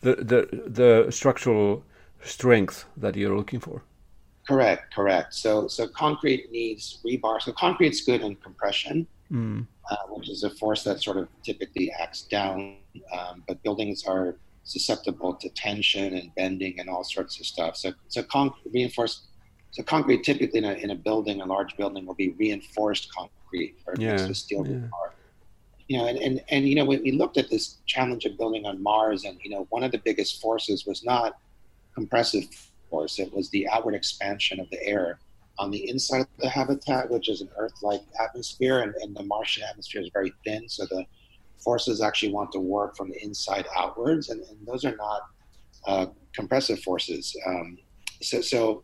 the 0.01 0.15
the 0.15 0.47
the 0.67 1.11
structural 1.11 1.83
strength 2.21 2.85
that 2.95 3.15
you're 3.15 3.35
looking 3.35 3.59
for. 3.59 3.83
Correct, 4.47 4.93
correct. 4.93 5.33
So 5.33 5.67
so 5.67 5.87
concrete 5.87 6.51
needs 6.51 6.99
rebar. 7.05 7.41
So 7.41 7.51
concrete's 7.51 8.01
good 8.01 8.21
in 8.21 8.35
compression, 8.37 9.07
mm. 9.31 9.65
uh, 9.91 9.95
which 10.09 10.29
is 10.29 10.43
a 10.43 10.49
force 10.51 10.83
that 10.83 11.01
sort 11.01 11.17
of 11.17 11.27
typically 11.43 11.91
acts 11.91 12.21
down. 12.21 12.77
Um, 13.11 13.43
but 13.47 13.61
buildings 13.61 14.05
are 14.07 14.37
susceptible 14.63 15.33
to 15.35 15.49
tension 15.49 16.13
and 16.13 16.33
bending 16.35 16.79
and 16.79 16.89
all 16.89 17.03
sorts 17.03 17.39
of 17.39 17.45
stuff. 17.45 17.75
So 17.75 17.91
so 18.07 18.23
concrete 18.23 18.71
reinforced. 18.73 19.26
So 19.71 19.83
concrete 19.83 20.23
typically 20.23 20.59
in 20.59 20.65
a, 20.65 20.73
in 20.73 20.91
a 20.91 20.95
building, 20.95 21.41
a 21.41 21.45
large 21.45 21.75
building, 21.77 22.05
will 22.05 22.15
be 22.15 22.31
reinforced 22.31 23.13
concrete 23.13 23.75
or 23.85 23.95
yeah, 23.97 24.31
steel 24.31 24.65
yeah. 24.65 24.73
rebar 24.73 25.11
you 25.87 25.97
know, 25.97 26.07
and, 26.07 26.17
and, 26.19 26.41
and, 26.49 26.67
you 26.67 26.75
know, 26.75 26.85
when 26.85 27.01
we 27.01 27.11
looked 27.13 27.37
at 27.37 27.49
this 27.49 27.77
challenge 27.85 28.25
of 28.25 28.37
building 28.37 28.65
on 28.65 28.81
Mars, 28.83 29.23
and, 29.23 29.39
you 29.41 29.49
know, 29.49 29.65
one 29.69 29.83
of 29.83 29.91
the 29.91 29.97
biggest 29.99 30.41
forces 30.41 30.85
was 30.85 31.03
not 31.03 31.37
compressive 31.95 32.43
force, 32.89 33.19
it 33.19 33.33
was 33.33 33.49
the 33.51 33.67
outward 33.69 33.95
expansion 33.95 34.59
of 34.59 34.69
the 34.69 34.83
air 34.85 35.19
on 35.59 35.71
the 35.71 35.89
inside 35.89 36.21
of 36.21 36.27
the 36.39 36.49
habitat, 36.49 37.09
which 37.09 37.29
is 37.29 37.41
an 37.41 37.49
Earth 37.57 37.73
like 37.81 38.01
atmosphere, 38.21 38.81
and, 38.81 38.93
and 38.95 39.15
the 39.15 39.23
Martian 39.23 39.63
atmosphere 39.63 40.01
is 40.01 40.09
very 40.13 40.33
thin. 40.45 40.67
So 40.67 40.85
the 40.85 41.05
forces 41.63 42.01
actually 42.01 42.33
want 42.33 42.51
to 42.51 42.59
work 42.59 42.95
from 42.95 43.09
the 43.09 43.23
inside 43.23 43.65
outwards, 43.75 44.29
and, 44.29 44.41
and 44.41 44.67
those 44.67 44.83
are 44.83 44.95
not 44.95 45.21
uh, 45.87 46.05
compressive 46.33 46.79
forces. 46.81 47.35
Um, 47.47 47.77
so, 48.21 48.41
so, 48.41 48.83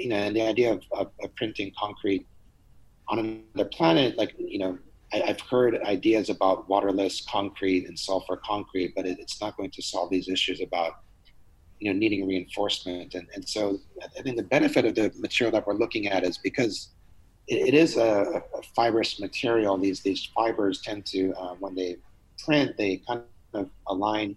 you 0.00 0.08
know, 0.08 0.16
and 0.16 0.34
the 0.34 0.42
idea 0.42 0.72
of, 0.72 0.82
of, 0.92 1.10
of 1.22 1.34
printing 1.36 1.72
concrete 1.78 2.26
on 3.08 3.18
another 3.18 3.68
planet, 3.68 4.16
like, 4.16 4.34
you 4.38 4.58
know, 4.58 4.78
I, 5.12 5.18
have 5.18 5.40
heard 5.40 5.80
ideas 5.82 6.30
about 6.30 6.68
waterless 6.68 7.24
concrete 7.28 7.86
and 7.88 7.98
sulfur 7.98 8.36
concrete, 8.36 8.92
but 8.94 9.06
it, 9.06 9.18
it's 9.18 9.40
not 9.40 9.56
going 9.56 9.70
to 9.72 9.82
solve 9.82 10.10
these 10.10 10.28
issues 10.28 10.60
about 10.60 11.00
you 11.80 11.92
know 11.92 11.98
needing 11.98 12.26
reinforcement. 12.28 13.14
And, 13.14 13.26
and 13.34 13.48
so 13.48 13.78
I 14.16 14.22
think 14.22 14.36
the 14.36 14.42
benefit 14.42 14.84
of 14.84 14.94
the 14.94 15.12
material 15.18 15.52
that 15.52 15.66
we're 15.66 15.74
looking 15.74 16.08
at 16.08 16.24
is 16.24 16.38
because 16.38 16.90
it, 17.48 17.68
it 17.68 17.74
is 17.74 17.96
a, 17.96 18.42
a, 18.54 18.62
fibrous 18.76 19.18
material. 19.18 19.76
These 19.78 20.00
these 20.00 20.28
fibers 20.34 20.80
tend 20.82 21.06
to 21.06 21.32
uh, 21.34 21.54
when 21.58 21.74
they 21.74 21.96
print, 22.44 22.76
they 22.76 23.02
kind 23.06 23.22
of 23.54 23.68
align 23.88 24.36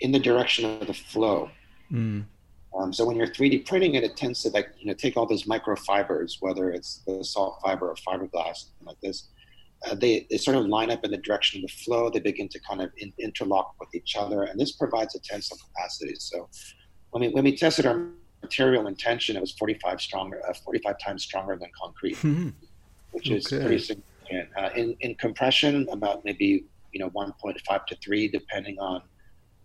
in 0.00 0.12
the 0.12 0.20
direction 0.20 0.64
of 0.80 0.86
the 0.86 0.94
flow. 0.94 1.50
Mm. 1.90 2.24
Um, 2.78 2.92
so 2.92 3.04
when 3.04 3.16
you're 3.16 3.26
3D 3.26 3.66
printing 3.66 3.94
it, 3.94 4.04
it 4.04 4.16
tends 4.16 4.42
to 4.42 4.50
like 4.50 4.68
you 4.78 4.86
know 4.86 4.94
take 4.94 5.16
all 5.16 5.26
those 5.26 5.44
microfibers, 5.44 6.36
whether 6.40 6.70
it's 6.70 7.02
basalt 7.06 7.60
fiber 7.62 7.88
or 7.88 7.96
fiberglass, 7.96 8.66
like 8.84 9.00
this, 9.00 9.28
uh, 9.86 9.94
they, 9.94 10.26
they 10.30 10.36
sort 10.36 10.56
of 10.56 10.66
line 10.66 10.90
up 10.90 11.04
in 11.04 11.10
the 11.10 11.16
direction 11.16 11.62
of 11.62 11.70
the 11.70 11.76
flow. 11.76 12.10
They 12.10 12.20
begin 12.20 12.48
to 12.48 12.60
kind 12.60 12.82
of 12.82 12.90
in, 12.98 13.12
interlock 13.18 13.74
with 13.80 13.94
each 13.94 14.14
other, 14.16 14.42
and 14.42 14.60
this 14.60 14.72
provides 14.72 15.14
a 15.14 15.20
tensile 15.20 15.58
capacity. 15.58 16.14
So 16.18 16.48
when 17.10 17.22
we 17.22 17.28
when 17.28 17.44
we 17.44 17.56
tested 17.56 17.86
our 17.86 18.06
material 18.42 18.86
in 18.86 18.94
tension, 18.94 19.36
it 19.36 19.40
was 19.40 19.52
45 19.52 20.00
stronger, 20.00 20.42
uh, 20.48 20.52
45 20.52 20.98
times 20.98 21.22
stronger 21.22 21.56
than 21.56 21.70
concrete, 21.80 22.16
mm-hmm. 22.16 22.50
which 23.12 23.28
okay. 23.28 23.36
is 23.36 23.46
pretty 23.46 23.78
significant. 23.78 24.48
Uh, 24.56 24.70
in 24.76 24.96
in 25.00 25.14
compression, 25.14 25.88
about 25.90 26.24
maybe 26.24 26.64
you 26.92 27.00
know 27.00 27.10
1.5 27.10 27.86
to 27.86 27.96
3, 27.96 28.28
depending 28.28 28.78
on 28.78 29.02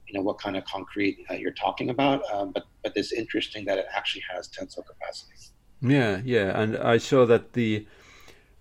you 0.08 0.14
know 0.14 0.22
what 0.22 0.40
kind 0.40 0.56
of 0.56 0.66
concrete 0.66 1.26
uh, 1.30 1.34
you're 1.34 1.52
talking 1.52 1.90
about. 1.90 2.22
Um, 2.32 2.52
but 2.52 2.66
but 2.84 2.94
it's 2.96 3.12
interesting 3.12 3.66
that 3.66 3.78
it 3.78 3.88
actually 3.94 4.24
has 4.34 4.48
tensile 4.48 4.84
capacity. 4.84 5.34
Yeah, 5.82 6.22
yeah, 6.24 6.60
and 6.60 6.78
I 6.78 6.98
saw 6.98 7.26
that 7.26 7.54
the 7.54 7.86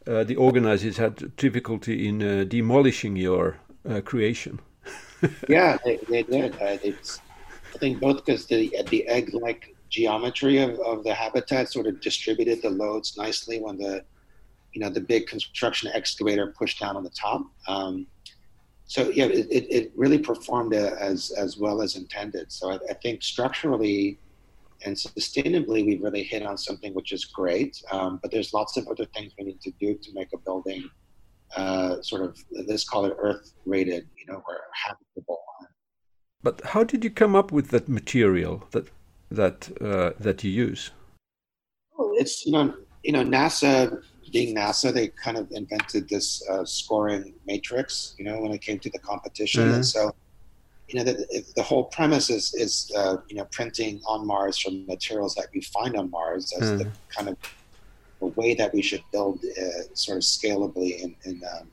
uh, 0.07 0.25
the 0.25 0.37
organizers 0.37 0.97
had 0.99 1.37
difficulty 1.37 2.09
in 2.09 2.23
uh, 2.23 2.45
demolishing 2.45 3.17
your 3.17 3.57
uh, 3.89 4.01
creation. 4.03 4.61
yeah, 5.49 5.79
they, 5.85 5.97
they 6.09 6.23
did. 6.23 6.61
Uh, 6.61 6.77
I 7.75 7.79
think 7.79 8.01
both 8.01 8.25
because 8.25 8.47
the 8.47 8.71
the 8.91 9.07
egg-like 9.09 9.75
geometry 9.89 10.59
of, 10.59 10.79
of 10.81 11.05
the 11.05 11.15
habitat 11.15 11.71
sort 11.71 11.87
of 11.87 12.01
distributed 12.01 12.63
the 12.63 12.71
loads 12.71 13.17
nicely 13.17 13.61
when 13.61 13.79
the 13.79 14.05
you 14.73 14.81
know 14.81 14.91
the 14.91 15.01
big 15.01 15.27
construction 15.27 15.91
excavator 15.95 16.49
pushed 16.59 16.81
down 16.81 16.97
on 16.97 17.05
the 17.05 17.11
top. 17.11 17.43
Um, 17.69 18.07
so 18.87 19.11
yeah, 19.11 19.27
it, 19.27 19.49
it 19.51 19.93
really 19.97 20.19
performed 20.19 20.75
uh, 20.75 20.95
as 20.99 21.31
as 21.39 21.57
well 21.57 21.81
as 21.81 21.97
intended. 21.97 22.53
So 22.53 22.73
I, 22.73 22.79
I 22.91 22.95
think 22.95 23.23
structurally 23.23 24.19
and 24.85 24.95
sustainably, 24.95 25.87
we've 25.87 26.03
really 26.03 26.23
hit 26.23 26.43
on 26.43 26.59
something 26.59 26.93
which 26.95 27.13
is 27.13 27.25
great. 27.25 27.83
Um, 27.91 28.19
but 28.21 28.31
there's 28.31 28.53
lots 28.53 28.77
of 28.77 28.87
other 28.89 29.07
things 29.07 29.33
we 29.39 29.45
need 29.45 29.61
to 29.63 29.71
do 29.81 29.95
to 29.95 30.13
make 30.13 30.29
a 30.35 30.39
building 30.39 30.89
uh, 31.57 32.03
sort 32.03 32.23
of 32.23 32.37
let's 32.67 32.85
call 32.85 33.05
it 33.05 33.15
earth 33.19 33.53
rated, 33.65 34.07
you 34.19 34.27
know, 34.27 34.43
or 34.47 34.61
habitable. 34.73 35.41
But 36.43 36.61
how 36.67 36.85
did 36.85 37.05
you 37.05 37.11
come 37.11 37.35
up 37.35 37.53
with 37.53 37.69
that 37.71 37.89
material 37.89 38.65
that 38.73 38.91
that 39.31 39.71
uh, 39.81 40.11
that 40.21 40.45
you 40.45 40.51
use? 40.51 40.91
Well, 41.97 42.13
it's 42.17 42.45
you 42.45 42.53
know 42.53 42.75
you 43.03 43.13
know 43.13 43.25
NASA 43.25 44.03
being 44.35 44.57
NASA, 44.57 44.93
they 44.93 45.09
kind 45.09 45.37
of 45.37 45.51
invented 45.53 46.09
this 46.09 46.47
uh, 46.51 46.65
scoring 46.65 47.33
matrix. 47.47 48.15
You 48.19 48.25
know, 48.25 48.41
when 48.41 48.51
it 48.51 48.61
came 48.61 48.81
to 48.81 48.91
the 48.91 48.99
competition, 48.99 49.63
mm-hmm. 49.63 49.75
and 49.77 49.87
so 49.87 50.13
you 50.89 50.99
know, 50.99 51.05
the, 51.05 51.45
the 51.57 51.63
whole 51.63 51.85
premise 51.85 52.29
is, 52.29 52.53
is 52.55 52.93
uh, 52.97 53.17
you 53.29 53.37
know, 53.37 53.47
printing 53.51 54.03
on 54.07 54.27
Mars 54.27 54.59
from 54.59 54.85
materials 54.87 55.35
that 55.37 55.47
we 55.55 55.61
find 55.63 55.97
on 55.97 56.11
Mars 56.11 56.53
as 56.61 56.73
mm. 56.73 56.79
the 56.79 56.89
kind 57.09 57.29
of 57.31 57.37
the 58.21 58.27
way 58.27 58.55
that 58.55 58.73
we 58.75 58.83
should 58.83 59.03
build 59.11 59.43
uh, 59.45 59.95
sort 59.95 60.19
of 60.19 60.23
scalably 60.23 61.01
in, 61.01 61.17
in, 61.25 61.41
um, 61.57 61.69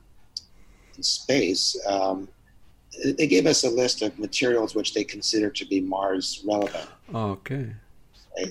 in 0.96 1.02
space. 1.02 1.76
Um, 1.86 2.28
they 3.04 3.26
gave 3.26 3.46
us 3.46 3.64
a 3.64 3.70
list 3.70 4.02
of 4.02 4.18
materials 4.18 4.74
which 4.74 4.94
they 4.94 5.04
consider 5.04 5.50
to 5.50 5.64
be 5.66 5.80
Mars 5.80 6.42
relevant. 6.46 6.88
okay. 7.14 7.74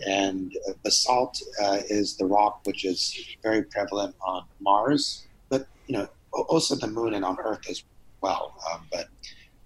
And 0.08 0.54
basalt 0.84 1.42
uh, 1.62 1.80
is 1.90 2.16
the 2.16 2.26
rock 2.26 2.62
which 2.66 2.86
is 2.86 3.36
very 3.42 3.64
prevalent 3.64 4.16
on 4.22 4.44
Mars, 4.60 5.26
but 5.50 5.68
you 5.88 5.98
know 5.98 6.08
also 6.34 6.76
the 6.76 6.88
Moon 6.88 7.14
and 7.16 7.26
on 7.26 7.38
Earth 7.44 7.68
as 7.70 7.84
well. 8.22 8.56
Um, 8.72 8.88
but 8.92 9.08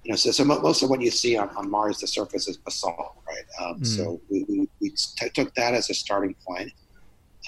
you 0.04 0.12
know, 0.12 0.16
so, 0.16 0.32
so 0.32 0.44
most 0.44 0.84
of 0.84 0.90
what 0.90 1.02
you 1.02 1.10
see 1.10 1.36
on, 1.36 1.50
on 1.58 1.70
Mars, 1.70 2.00
the 2.00 2.08
surface 2.08 2.48
is 2.48 2.58
basalt, 2.58 3.16
right? 3.28 3.44
Um, 3.60 3.80
mm. 3.80 3.88
So 3.88 4.22
we, 4.30 4.46
we, 4.48 4.70
we 4.80 4.92
t- 4.92 5.30
took 5.34 5.54
that 5.56 5.74
as 5.74 5.90
a 5.90 5.96
starting 5.96 6.36
point. 6.48 6.72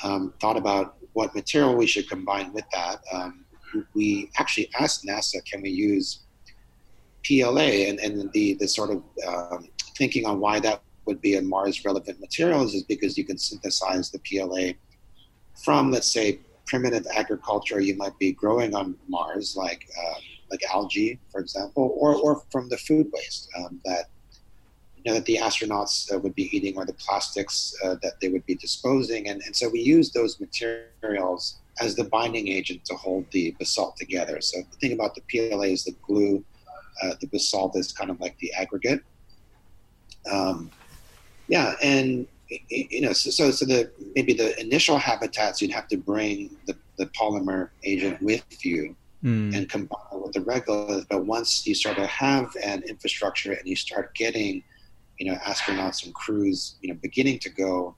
um, 0.03 0.33
thought 0.41 0.57
about 0.57 0.97
what 1.13 1.33
material 1.33 1.75
we 1.75 1.87
should 1.87 2.09
combine 2.09 2.51
with 2.53 2.65
that, 2.73 2.99
um, 3.11 3.45
we 3.93 4.29
actually 4.37 4.69
asked 4.79 5.05
NASA, 5.05 5.43
can 5.45 5.61
we 5.61 5.69
use 5.69 6.21
PLA? 7.25 7.87
And, 7.89 7.99
and 7.99 8.31
the, 8.33 8.55
the 8.55 8.67
sort 8.67 8.91
of 8.91 9.03
um, 9.27 9.67
thinking 9.95 10.25
on 10.25 10.39
why 10.39 10.59
that 10.59 10.81
would 11.07 11.21
be 11.21 11.35
in 11.35 11.47
Mars 11.47 11.83
relevant 11.85 12.19
materials 12.19 12.73
is 12.73 12.83
because 12.83 13.17
you 13.17 13.25
can 13.25 13.37
synthesize 13.37 14.11
the 14.11 14.19
PLA 14.19 14.73
from, 15.63 15.91
let's 15.91 16.11
say, 16.11 16.39
primitive 16.67 17.07
agriculture 17.15 17.79
you 17.79 17.95
might 17.95 18.17
be 18.19 18.33
growing 18.33 18.75
on 18.75 18.95
Mars, 19.07 19.55
like 19.55 19.87
uh, 19.97 20.19
like 20.51 20.61
algae, 20.71 21.19
for 21.31 21.41
example, 21.41 21.95
or, 21.97 22.15
or 22.15 22.43
from 22.51 22.69
the 22.69 22.77
food 22.77 23.07
waste 23.11 23.49
um, 23.57 23.81
that 23.83 24.05
you 24.97 25.03
know 25.05 25.13
that 25.13 25.25
the 25.25 25.37
astronauts 25.37 26.13
uh, 26.13 26.19
would 26.19 26.35
be 26.35 26.55
eating, 26.55 26.77
or 26.77 26.85
the 26.85 26.93
plastics 26.93 27.73
uh, 27.83 27.95
that 28.01 28.19
they 28.21 28.29
would 28.29 28.45
be 28.45 28.55
disposing, 28.55 29.29
and, 29.29 29.41
and 29.43 29.55
so 29.55 29.69
we 29.69 29.79
use 29.79 30.11
those 30.11 30.39
materials 30.39 31.59
as 31.79 31.95
the 31.95 32.03
binding 32.05 32.47
agent 32.47 32.83
to 32.85 32.95
hold 32.95 33.25
the 33.31 33.55
basalt 33.59 33.95
together. 33.97 34.41
So 34.41 34.59
the 34.71 34.77
thing 34.77 34.93
about 34.93 35.15
the 35.15 35.21
PLA 35.29 35.65
is 35.65 35.83
the 35.83 35.95
glue, 36.01 36.43
uh, 37.03 37.13
the 37.21 37.27
basalt 37.27 37.77
is 37.77 37.91
kind 37.91 38.09
of 38.09 38.19
like 38.19 38.37
the 38.39 38.51
aggregate. 38.53 39.03
Um, 40.31 40.71
yeah, 41.47 41.75
and 41.81 42.27
you 42.69 43.01
know, 43.01 43.13
so, 43.13 43.29
so, 43.29 43.51
so 43.51 43.65
the 43.65 43.91
maybe 44.15 44.33
the 44.33 44.59
initial 44.59 44.97
habitats 44.97 45.61
you'd 45.61 45.71
have 45.71 45.87
to 45.89 45.97
bring 45.97 46.49
the, 46.65 46.75
the 46.97 47.05
polymer 47.07 47.69
agent 47.83 48.21
with 48.21 48.65
you 48.65 48.95
mm. 49.23 49.55
and 49.55 49.69
combine 49.69 49.99
it 50.13 50.21
with 50.21 50.33
the 50.33 50.39
regolith. 50.39 51.05
But 51.09 51.25
once 51.25 51.67
you 51.67 51.75
sort 51.75 51.97
of 51.97 52.05
have 52.05 52.55
an 52.63 52.83
infrastructure 52.83 53.51
and 53.51 53.67
you 53.67 53.75
start 53.75 54.15
getting, 54.15 54.63
you 55.17 55.31
know, 55.31 55.37
astronauts 55.39 56.05
and 56.05 56.13
crews, 56.13 56.75
you 56.81 56.89
know, 56.89 56.99
beginning 57.01 57.39
to 57.39 57.49
go, 57.49 57.95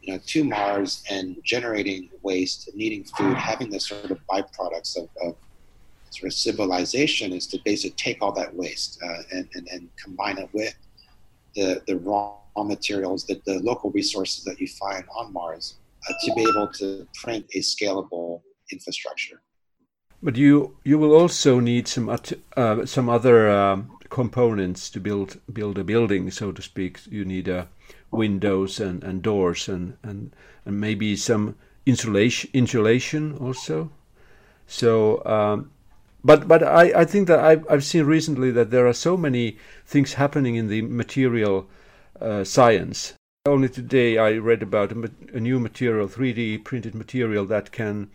you 0.00 0.14
know, 0.14 0.20
to 0.26 0.44
Mars 0.44 1.04
and 1.10 1.36
generating 1.44 2.08
waste, 2.22 2.70
needing 2.74 3.04
food, 3.04 3.36
having 3.36 3.70
the 3.70 3.80
sort 3.80 4.10
of 4.10 4.18
byproducts 4.26 4.96
of, 4.96 5.08
of 5.22 5.36
sort 6.10 6.32
of 6.32 6.32
civilization 6.32 7.32
is 7.32 7.46
to 7.48 7.58
basically 7.64 7.94
take 7.96 8.22
all 8.22 8.32
that 8.32 8.54
waste 8.54 8.98
uh, 9.02 9.22
and, 9.32 9.48
and, 9.54 9.68
and 9.68 9.88
combine 10.02 10.38
it 10.38 10.48
with 10.52 10.74
the, 11.54 11.82
the 11.86 11.96
raw 11.98 12.39
materials, 12.56 13.26
the, 13.26 13.40
the 13.46 13.58
local 13.60 13.90
resources 13.90 14.44
that 14.44 14.60
you 14.60 14.68
find 14.68 15.04
on 15.16 15.32
Mars 15.32 15.74
uh, 16.08 16.12
to 16.24 16.34
be 16.34 16.42
able 16.42 16.68
to 16.68 17.06
print 17.14 17.46
a 17.54 17.58
scalable 17.58 18.42
infrastructure. 18.72 19.40
But 20.22 20.36
you 20.36 20.76
you 20.84 20.98
will 20.98 21.14
also 21.14 21.60
need 21.60 21.88
some 21.88 22.08
uh, 22.08 22.84
some 22.84 23.08
other 23.08 23.48
um, 23.48 23.96
components 24.10 24.90
to 24.90 25.00
build 25.00 25.40
build 25.50 25.78
a 25.78 25.84
building, 25.84 26.30
so 26.30 26.52
to 26.52 26.60
speak. 26.60 27.00
You 27.10 27.24
need 27.24 27.48
uh, 27.48 27.64
windows 28.10 28.80
and, 28.80 29.02
and 29.02 29.22
doors 29.22 29.68
and, 29.68 29.96
and 30.02 30.34
and 30.66 30.80
maybe 30.80 31.16
some 31.16 31.56
insulation 31.86 32.50
insulation 32.52 33.36
also. 33.38 33.90
So, 34.66 35.24
um, 35.24 35.70
but 36.22 36.46
but 36.46 36.62
I, 36.62 37.00
I 37.00 37.04
think 37.04 37.26
that 37.28 37.40
I've 37.40 37.64
I've 37.70 37.84
seen 37.84 38.04
recently 38.04 38.50
that 38.50 38.70
there 38.70 38.86
are 38.86 38.92
so 38.92 39.16
many 39.16 39.56
things 39.86 40.14
happening 40.14 40.56
in 40.56 40.68
the 40.68 40.82
material 40.82 41.66
uh, 42.20 42.44
science. 42.44 43.14
Only 43.46 43.68
today 43.68 44.18
I 44.18 44.32
read 44.32 44.62
about 44.62 44.92
a, 44.92 45.10
a, 45.32 45.40
new 45.40 45.58
material, 45.58 46.08
3D 46.08 46.62
printed 46.62 46.94
material 46.94 47.46
that 47.46 47.72
can 47.72 48.10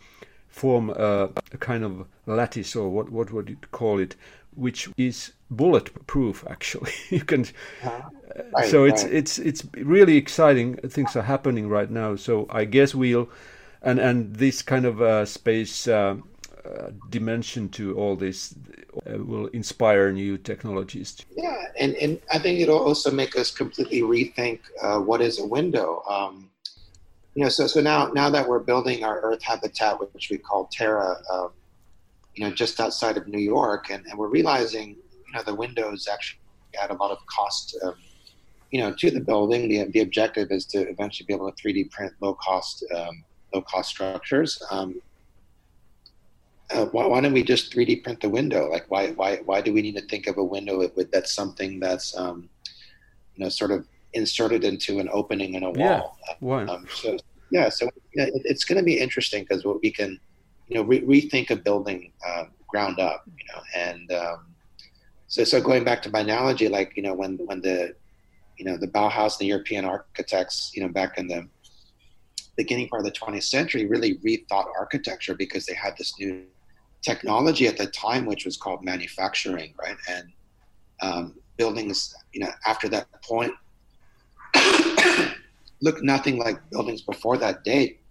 form 0.47 0.91
a, 0.91 1.29
a, 1.51 1.57
kind 1.57 1.83
of 1.83 2.05
lattice 2.25 2.75
or 2.75 2.89
what 2.89 3.09
what 3.09 3.31
would 3.31 3.49
you 3.49 3.57
call 3.71 3.99
it, 3.99 4.15
which 4.55 4.87
is 4.97 5.33
bulletproof. 5.49 6.45
Actually, 6.47 6.91
you 7.09 7.21
can. 7.21 7.45
Uh, 7.83 8.01
right, 8.53 8.69
so 8.69 8.85
it's 8.85 9.03
right. 9.03 9.13
it's 9.13 9.39
it's 9.39 9.65
really 9.73 10.15
exciting. 10.15 10.75
Things 10.77 11.15
are 11.15 11.23
happening 11.23 11.69
right 11.69 11.89
now. 11.89 12.15
So 12.15 12.45
I 12.51 12.65
guess 12.65 12.93
we'll, 12.93 13.27
and 13.81 13.99
and 13.99 14.35
this 14.35 14.61
kind 14.61 14.85
of 14.85 15.01
uh, 15.01 15.25
space. 15.25 15.87
Uh, 15.87 16.17
uh, 16.65 16.91
dimension 17.09 17.69
to 17.69 17.95
all 17.95 18.15
this 18.15 18.55
uh, 19.07 19.17
will 19.23 19.47
inspire 19.47 20.11
new 20.11 20.37
technologies. 20.37 21.17
Yeah, 21.35 21.65
and, 21.79 21.95
and 21.95 22.19
I 22.31 22.39
think 22.39 22.59
it'll 22.59 22.83
also 22.83 23.11
make 23.11 23.37
us 23.37 23.51
completely 23.51 24.01
rethink 24.01 24.59
uh, 24.81 24.99
what 24.99 25.21
is 25.21 25.39
a 25.39 25.45
window. 25.45 26.03
Um, 26.09 26.49
you 27.35 27.43
know, 27.43 27.49
so 27.49 27.67
so 27.67 27.81
now 27.81 28.07
now 28.07 28.29
that 28.29 28.47
we're 28.47 28.59
building 28.59 29.03
our 29.03 29.19
Earth 29.19 29.43
habitat, 29.43 29.99
which 29.99 30.29
we 30.29 30.37
call 30.37 30.69
Terra, 30.71 31.17
um, 31.31 31.51
you 32.33 32.45
know, 32.45 32.51
just 32.51 32.79
outside 32.79 33.17
of 33.17 33.27
New 33.27 33.39
York, 33.39 33.89
and, 33.89 34.05
and 34.05 34.17
we're 34.17 34.29
realizing, 34.29 34.89
you 35.27 35.33
know, 35.33 35.43
the 35.43 35.53
windows 35.53 36.07
actually 36.11 36.39
add 36.81 36.91
a 36.91 36.95
lot 36.95 37.11
of 37.11 37.19
cost. 37.27 37.77
Um, 37.83 37.95
you 38.71 38.81
know, 38.81 38.93
to 38.93 39.11
the 39.11 39.19
building, 39.19 39.69
the, 39.69 39.83
the 39.91 39.99
objective 39.99 40.51
is 40.51 40.65
to 40.67 40.79
eventually 40.89 41.25
be 41.27 41.33
able 41.33 41.51
to 41.51 41.63
3D 41.63 41.91
print 41.91 42.13
low 42.21 42.33
cost, 42.33 42.83
um, 42.95 43.23
low 43.53 43.61
cost 43.61 43.89
structures. 43.89 44.61
Uh, 46.73 46.85
why, 46.87 47.05
why, 47.05 47.21
don't 47.21 47.33
we 47.33 47.43
just 47.43 47.71
3D 47.71 48.03
print 48.03 48.21
the 48.21 48.29
window? 48.29 48.69
Like, 48.69 48.89
why, 48.89 49.11
why, 49.11 49.37
why 49.45 49.61
do 49.61 49.71
we 49.71 49.81
need 49.81 49.95
to 49.97 50.05
think 50.07 50.27
of 50.27 50.37
a 50.37 50.43
window 50.43 50.79
with, 50.95 51.11
that's 51.11 51.33
something 51.33 51.79
that's, 51.79 52.17
um, 52.17 52.49
you 53.35 53.43
know, 53.43 53.49
sort 53.49 53.71
of 53.71 53.85
inserted 54.13 54.63
into 54.63 54.99
an 54.99 55.07
opening 55.11 55.53
in 55.53 55.63
a 55.63 55.71
wall? 55.71 56.17
Yeah. 56.41 56.65
Um, 56.65 56.87
so, 56.93 57.17
yeah, 57.51 57.69
so 57.69 57.87
it, 58.13 58.41
it's 58.45 58.63
going 58.63 58.77
to 58.77 58.83
be 58.83 58.99
interesting 58.99 59.43
because 59.43 59.63
what 59.63 59.81
we 59.81 59.91
can, 59.91 60.19
you 60.67 60.75
know, 60.75 60.81
re- 60.81 61.01
rethink 61.01 61.51
a 61.51 61.55
building 61.55 62.11
uh, 62.27 62.45
ground 62.67 62.99
up, 62.99 63.23
you 63.27 63.45
know, 63.53 63.61
and 63.75 64.11
um, 64.11 64.55
so 65.27 65.43
so 65.43 65.61
going 65.61 65.83
back 65.83 66.01
to 66.03 66.09
my 66.09 66.21
analogy, 66.21 66.67
like 66.67 66.93
you 66.95 67.03
know, 67.03 67.13
when 67.13 67.37
when 67.45 67.61
the, 67.61 67.95
you 68.57 68.65
know, 68.65 68.77
the 68.77 68.87
Bauhaus, 68.87 69.33
and 69.33 69.39
the 69.41 69.45
European 69.45 69.85
architects, 69.85 70.71
you 70.73 70.81
know, 70.81 70.89
back 70.89 71.17
in 71.17 71.27
the 71.27 71.47
beginning 72.55 72.87
part 72.87 73.01
of 73.01 73.05
the 73.05 73.11
20th 73.11 73.43
century, 73.43 73.85
really 73.85 74.17
rethought 74.19 74.67
architecture 74.79 75.35
because 75.35 75.65
they 75.65 75.73
had 75.73 75.93
this 75.97 76.17
new 76.19 76.43
technology 77.05 77.67
at 77.67 77.77
the 77.77 77.85
time, 77.87 78.25
which 78.25 78.45
was 78.45 78.57
called 78.57 78.83
manufacturing, 78.83 79.73
right? 79.81 79.95
And 80.09 80.33
um, 81.01 81.35
buildings, 81.57 82.15
you 82.33 82.41
know, 82.41 82.49
after 82.65 82.89
that 82.89 83.07
point, 83.21 83.53
look 85.81 86.01
nothing 86.03 86.37
like 86.37 86.57
buildings 86.71 87.01
before 87.01 87.37
that 87.37 87.63
date. 87.63 88.01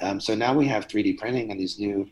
Um, 0.00 0.20
so 0.20 0.34
now 0.34 0.54
we 0.54 0.66
have 0.66 0.86
3D 0.86 1.18
printing 1.18 1.50
and 1.50 1.58
these 1.58 1.78
new 1.78 2.08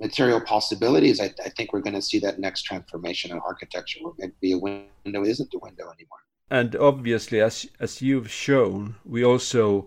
material 0.00 0.40
possibilities. 0.40 1.20
I, 1.20 1.32
I 1.44 1.48
think 1.48 1.72
we're 1.72 1.80
going 1.80 1.94
to 1.94 2.02
see 2.02 2.18
that 2.20 2.38
next 2.38 2.62
transformation 2.62 3.30
in 3.30 3.38
architecture 3.38 4.00
where 4.02 4.14
maybe 4.18 4.52
a 4.52 4.58
window 4.58 5.24
isn't 5.24 5.54
a 5.54 5.58
window 5.58 5.84
anymore. 5.84 6.18
And 6.50 6.76
obviously, 6.76 7.40
as 7.40 7.66
as 7.80 8.02
you've 8.02 8.30
shown, 8.30 8.96
we 9.06 9.24
also 9.24 9.86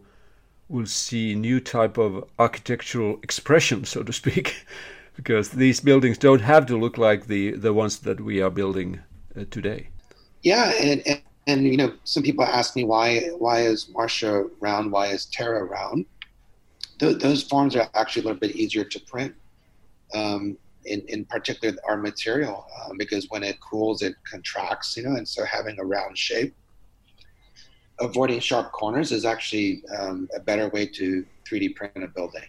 will 0.67 0.87
see 0.87 1.35
new 1.35 1.59
type 1.59 1.99
of 1.99 2.27
architectural 2.39 3.19
expression, 3.21 3.85
so 3.85 4.01
to 4.01 4.11
speak. 4.11 4.65
because 5.15 5.49
these 5.49 5.79
buildings 5.79 6.17
don't 6.17 6.41
have 6.41 6.65
to 6.67 6.77
look 6.77 6.97
like 6.97 7.27
the 7.27 7.51
the 7.51 7.73
ones 7.73 7.99
that 7.99 8.19
we 8.19 8.41
are 8.41 8.49
building 8.49 8.99
uh, 9.39 9.45
today. 9.49 9.89
Yeah, 10.43 10.71
and, 10.81 11.01
and, 11.07 11.21
and 11.47 11.65
you 11.65 11.77
know, 11.77 11.93
some 12.03 12.23
people 12.23 12.43
ask 12.45 12.75
me 12.75 12.83
why 12.83 13.19
why 13.37 13.61
is 13.61 13.85
Marsha 13.85 14.49
round? 14.59 14.91
Why 14.91 15.07
is 15.07 15.25
Terra 15.25 15.63
round? 15.63 16.05
Th- 16.99 17.17
those 17.17 17.43
forms 17.43 17.75
are 17.75 17.89
actually 17.93 18.23
a 18.23 18.25
little 18.25 18.39
bit 18.39 18.55
easier 18.55 18.83
to 18.83 18.99
print. 19.01 19.33
Um, 20.13 20.57
in, 20.85 21.01
in 21.07 21.25
particular, 21.25 21.75
our 21.87 21.97
material, 21.97 22.65
uh, 22.77 22.93
because 22.97 23.27
when 23.29 23.43
it 23.43 23.59
cools, 23.59 24.03
it 24.03 24.15
contracts, 24.29 24.95
you 24.95 25.03
know, 25.03 25.15
and 25.15 25.27
so 25.27 25.43
having 25.43 25.79
a 25.79 25.83
round 25.83 26.15
shape, 26.15 26.55
avoiding 27.99 28.39
sharp 28.39 28.71
corners 28.71 29.11
is 29.11 29.25
actually 29.25 29.83
um, 29.97 30.29
a 30.35 30.39
better 30.39 30.69
way 30.69 30.85
to 30.85 31.25
3D 31.49 31.75
print 31.75 32.03
a 32.03 32.07
building. 32.07 32.43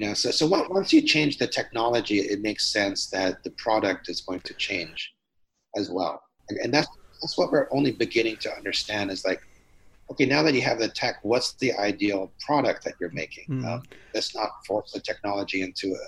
You 0.00 0.06
know, 0.06 0.14
so 0.14 0.30
so 0.30 0.46
once 0.46 0.94
you 0.94 1.02
change 1.02 1.36
the 1.36 1.46
technology, 1.46 2.20
it 2.20 2.40
makes 2.40 2.72
sense 2.72 3.10
that 3.10 3.44
the 3.44 3.50
product 3.50 4.08
is 4.08 4.22
going 4.22 4.40
to 4.40 4.54
change 4.54 5.12
as 5.76 5.90
well, 5.90 6.22
and, 6.48 6.58
and 6.60 6.72
that's 6.72 6.88
that's 7.20 7.36
what 7.36 7.52
we're 7.52 7.68
only 7.70 7.92
beginning 7.92 8.38
to 8.38 8.50
understand. 8.50 9.10
Is 9.10 9.26
like, 9.26 9.42
okay, 10.10 10.24
now 10.24 10.42
that 10.42 10.54
you 10.54 10.62
have 10.62 10.78
the 10.78 10.88
tech, 10.88 11.16
what's 11.22 11.52
the 11.56 11.74
ideal 11.74 12.32
product 12.46 12.82
that 12.84 12.94
you're 12.98 13.12
making? 13.12 13.44
Mm. 13.50 13.66
Um, 13.66 13.82
let's 14.14 14.34
not 14.34 14.48
force 14.66 14.92
the 14.92 15.00
technology 15.00 15.60
into 15.60 15.88
a 15.88 16.06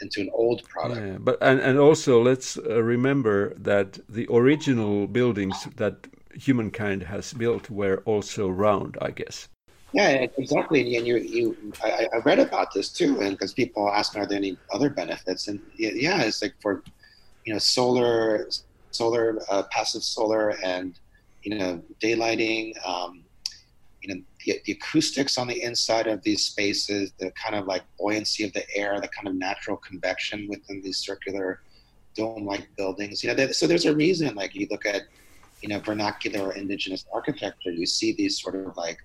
into 0.00 0.20
an 0.20 0.30
old 0.32 0.62
product. 0.68 1.00
Yeah, 1.00 1.18
but 1.18 1.36
and, 1.40 1.58
and 1.58 1.80
also 1.80 2.22
let's 2.22 2.56
uh, 2.56 2.80
remember 2.80 3.54
that 3.56 3.98
the 4.08 4.28
original 4.30 5.08
buildings 5.08 5.66
that 5.74 6.06
humankind 6.32 7.02
has 7.02 7.32
built 7.32 7.70
were 7.70 8.04
also 8.04 8.48
round, 8.48 8.96
I 9.02 9.10
guess. 9.10 9.48
Yeah, 9.92 10.26
exactly. 10.36 10.96
And 10.96 11.06
you, 11.06 11.16
you, 11.16 11.56
I, 11.82 12.06
I 12.12 12.18
read 12.18 12.38
about 12.38 12.74
this 12.74 12.90
too, 12.90 13.20
and 13.20 13.30
because 13.32 13.52
people 13.54 13.88
ask, 13.88 14.16
are 14.16 14.26
there 14.26 14.36
any 14.36 14.58
other 14.72 14.90
benefits? 14.90 15.48
And 15.48 15.60
yeah, 15.76 16.22
it's 16.22 16.42
like 16.42 16.54
for, 16.60 16.82
you 17.44 17.52
know, 17.52 17.58
solar, 17.58 18.48
solar, 18.90 19.38
uh, 19.48 19.62
passive 19.70 20.02
solar, 20.02 20.50
and 20.62 20.98
you 21.42 21.56
know, 21.56 21.82
daylighting. 22.02 22.72
Um, 22.86 23.22
you 24.02 24.14
know, 24.14 24.20
the, 24.44 24.60
the 24.64 24.72
acoustics 24.72 25.38
on 25.38 25.46
the 25.46 25.62
inside 25.62 26.06
of 26.06 26.22
these 26.22 26.44
spaces, 26.44 27.12
the 27.18 27.30
kind 27.32 27.54
of 27.54 27.66
like 27.66 27.82
buoyancy 27.98 28.44
of 28.44 28.52
the 28.52 28.64
air, 28.76 29.00
the 29.00 29.08
kind 29.08 29.28
of 29.28 29.34
natural 29.34 29.76
convection 29.76 30.46
within 30.48 30.82
these 30.82 30.98
circular 30.98 31.60
dome-like 32.14 32.68
buildings. 32.76 33.22
You 33.22 33.34
know, 33.34 33.52
so 33.52 33.66
there's 33.66 33.86
a 33.86 33.94
reason. 33.94 34.34
Like 34.34 34.54
you 34.54 34.66
look 34.70 34.86
at, 34.86 35.02
you 35.62 35.68
know, 35.68 35.78
vernacular 35.80 36.48
or 36.48 36.52
indigenous 36.54 37.04
architecture, 37.12 37.70
you 37.70 37.86
see 37.86 38.12
these 38.12 38.40
sort 38.40 38.56
of 38.56 38.76
like 38.76 38.98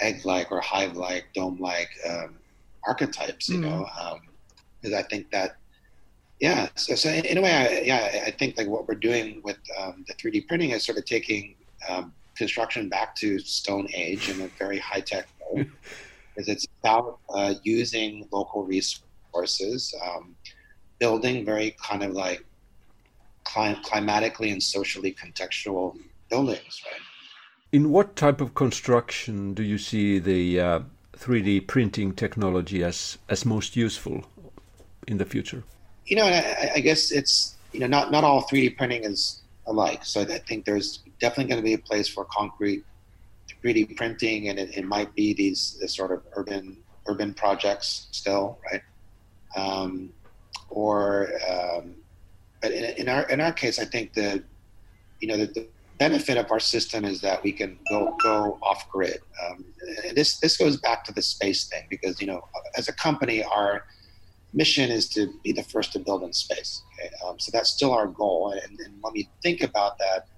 egg-like 0.00 0.52
or 0.52 0.60
hive-like, 0.60 1.26
dome-like 1.34 1.90
um, 2.08 2.36
archetypes. 2.86 3.48
You 3.48 3.58
mm. 3.58 3.62
know, 3.62 3.86
because 4.80 4.94
um, 4.94 4.98
I 4.98 5.02
think 5.02 5.30
that 5.30 5.56
yeah. 6.40 6.68
So, 6.74 6.94
so 6.94 7.08
in, 7.10 7.38
a 7.38 7.40
way, 7.40 7.52
I, 7.52 7.80
yeah, 7.80 8.22
I 8.26 8.30
think 8.30 8.58
like 8.58 8.66
what 8.66 8.86
we're 8.86 8.94
doing 8.94 9.40
with 9.42 9.58
um, 9.78 10.04
the 10.06 10.14
3D 10.14 10.46
printing 10.46 10.70
is 10.70 10.84
sort 10.84 10.98
of 10.98 11.04
taking 11.04 11.54
um, 11.88 12.12
construction 12.36 12.88
back 12.88 13.14
to 13.16 13.38
Stone 13.38 13.88
Age 13.94 14.28
in 14.28 14.42
a 14.42 14.48
very 14.58 14.78
high-tech 14.78 15.26
way, 15.50 15.66
because 16.34 16.48
it's 16.48 16.66
about 16.80 17.18
uh, 17.30 17.54
using 17.62 18.28
local 18.30 18.64
resources, 18.64 19.94
um, 20.06 20.36
building 20.98 21.44
very 21.44 21.74
kind 21.82 22.02
of 22.02 22.12
like 22.12 22.44
clim- 23.44 23.82
climatically 23.82 24.50
and 24.50 24.62
socially 24.62 25.14
contextual 25.14 25.96
buildings, 26.28 26.82
right? 26.84 27.00
In 27.72 27.90
what 27.90 28.16
type 28.16 28.40
of 28.40 28.54
construction 28.54 29.54
do 29.54 29.62
you 29.62 29.78
see 29.78 30.18
the 30.18 30.60
uh, 30.60 30.80
3D 31.16 31.66
printing 31.66 32.12
technology 32.12 32.82
as 32.84 33.18
as 33.28 33.44
most 33.44 33.76
useful 33.76 34.24
in 35.06 35.18
the 35.18 35.24
future? 35.24 35.64
You 36.06 36.16
know, 36.16 36.26
I, 36.26 36.72
I 36.76 36.80
guess 36.80 37.10
it's 37.10 37.56
you 37.72 37.80
know 37.80 37.86
not 37.86 38.12
not 38.12 38.24
all 38.24 38.42
3D 38.42 38.76
printing 38.76 39.04
is 39.04 39.42
alike. 39.66 40.04
So 40.04 40.20
I 40.20 40.38
think 40.38 40.64
there's 40.64 41.00
definitely 41.20 41.50
going 41.50 41.62
to 41.62 41.64
be 41.64 41.74
a 41.74 41.78
place 41.78 42.08
for 42.08 42.24
concrete 42.24 42.84
3D 43.62 43.96
printing, 43.96 44.48
and 44.48 44.58
it, 44.58 44.76
it 44.76 44.84
might 44.84 45.14
be 45.14 45.34
these 45.34 45.82
sort 45.86 46.12
of 46.12 46.22
urban 46.36 46.76
urban 47.08 47.34
projects 47.34 48.08
still, 48.10 48.58
right? 48.70 48.82
Um, 49.56 50.12
or 50.70 51.30
um, 51.48 51.94
but 52.60 52.72
in, 52.72 52.84
in, 52.96 53.08
our 53.08 53.22
in 53.28 53.40
our 53.40 53.52
case, 53.52 53.78
I 53.78 53.84
think 53.84 54.12
the 54.12 54.42
you 55.20 55.28
know 55.28 55.36
the 55.36 55.66
benefit 55.98 56.36
of 56.36 56.50
our 56.50 56.60
system 56.60 57.04
is 57.04 57.20
that 57.20 57.42
we 57.42 57.52
can 57.52 57.78
go 57.88 58.16
go 58.22 58.58
off 58.62 58.88
grid. 58.90 59.18
Um, 59.44 59.64
this 60.14 60.38
this 60.38 60.56
goes 60.56 60.76
back 60.78 61.04
to 61.04 61.12
the 61.12 61.22
space 61.22 61.66
thing 61.66 61.86
because 61.88 62.20
you 62.20 62.26
know 62.26 62.42
as 62.76 62.88
a 62.88 62.92
company 62.92 63.42
our 63.42 63.84
mission 64.56 64.90
is 64.90 65.08
to 65.10 65.32
be 65.44 65.52
the 65.52 65.62
first 65.62 65.92
to 65.92 65.98
build 65.98 66.22
in 66.22 66.32
space. 66.32 66.82
Okay? 66.94 67.10
Um, 67.24 67.38
so 67.38 67.50
that's 67.52 67.70
still 67.70 67.92
our 67.92 68.06
goal. 68.06 68.52
And, 68.52 68.80
and, 68.80 68.94
when 69.02 69.12
we 69.12 69.28
think 69.42 69.62
about 69.62 69.98
that, 69.98 70.28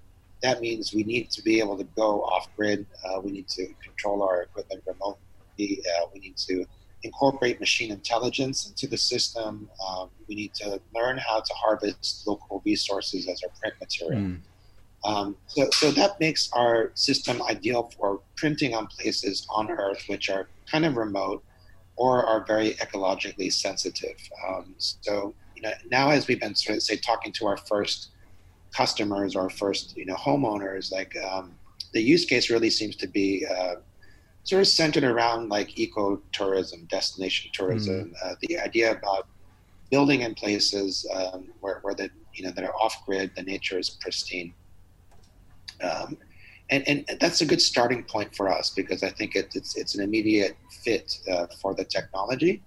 that 0.42 0.60
means 0.60 0.92
we 0.92 1.04
need 1.04 1.30
to 1.30 1.42
be 1.42 1.60
able 1.60 1.78
to 1.78 1.84
go 1.84 2.22
off 2.24 2.48
grid. 2.56 2.84
Uh, 3.04 3.20
we 3.20 3.30
need 3.30 3.48
to 3.48 3.66
control 3.82 4.22
our 4.22 4.42
equipment 4.42 4.82
remotely. 4.86 5.18
Uh, 5.60 6.06
we 6.12 6.20
need 6.20 6.36
to 6.36 6.64
incorporate 7.04 7.60
machine 7.60 7.92
intelligence 7.92 8.68
into 8.68 8.88
the 8.88 8.96
system. 8.96 9.68
Um, 9.88 10.10
we 10.28 10.34
need 10.34 10.54
to 10.54 10.80
learn 10.94 11.18
how 11.18 11.40
to 11.40 11.54
harvest 11.54 12.26
local 12.26 12.60
resources 12.64 13.28
as 13.28 13.42
our 13.42 13.50
print 13.60 13.74
material. 13.80 14.20
Mm. 14.20 14.40
Um, 15.04 15.36
so, 15.46 15.68
so 15.72 15.90
that 15.92 16.18
makes 16.18 16.50
our 16.52 16.90
system 16.94 17.40
ideal 17.42 17.90
for 17.96 18.20
printing 18.36 18.74
on 18.74 18.88
places 18.88 19.46
on 19.48 19.70
Earth 19.70 20.04
which 20.08 20.28
are 20.28 20.48
kind 20.70 20.84
of 20.84 20.96
remote 20.96 21.42
or 21.96 22.24
are 22.24 22.44
very 22.44 22.74
ecologically 22.74 23.52
sensitive. 23.52 24.16
Um, 24.48 24.74
so, 24.78 25.34
you 25.54 25.62
know, 25.62 25.72
now 25.90 26.10
as 26.10 26.26
we've 26.28 26.40
been 26.40 26.54
sort 26.54 26.76
of 26.76 26.82
say 26.82 26.96
talking 26.96 27.32
to 27.32 27.46
our 27.46 27.56
first 27.56 28.10
customers 28.72 29.34
or 29.34 29.50
first 29.50 29.96
you 29.96 30.06
know 30.06 30.14
homeowners, 30.14 30.92
like 30.92 31.16
um, 31.16 31.54
the 31.92 32.00
use 32.00 32.24
case 32.24 32.50
really 32.50 32.70
seems 32.70 32.96
to 32.96 33.06
be 33.06 33.46
uh, 33.46 33.76
sort 34.44 34.60
of 34.60 34.68
centered 34.68 35.04
around 35.04 35.48
like 35.48 35.68
ecotourism, 35.70 36.88
destination 36.88 37.50
tourism, 37.52 38.10
mm. 38.10 38.14
uh, 38.24 38.34
the 38.42 38.58
idea 38.58 38.92
about 38.92 39.26
building 39.90 40.20
in 40.22 40.34
places 40.34 41.06
um, 41.14 41.48
where, 41.60 41.80
where 41.82 41.94
the 41.94 42.10
you 42.34 42.44
know 42.44 42.50
that 42.52 42.64
are 42.64 42.74
off 42.74 43.04
grid, 43.04 43.30
the 43.36 43.42
nature 43.42 43.78
is 43.78 43.90
pristine. 43.90 44.54
Um, 45.82 46.16
and, 46.70 46.86
and 46.86 47.18
that's 47.20 47.40
a 47.40 47.46
good 47.46 47.62
starting 47.62 48.04
point 48.04 48.34
for 48.34 48.50
us 48.52 48.70
because 48.70 49.02
I 49.02 49.10
think 49.10 49.34
it, 49.36 49.54
it's, 49.54 49.76
it's 49.76 49.94
an 49.94 50.02
immediate 50.02 50.56
fit 50.82 51.18
uh, 51.30 51.46
for 51.60 51.74
the 51.74 51.84
technology 51.84 52.62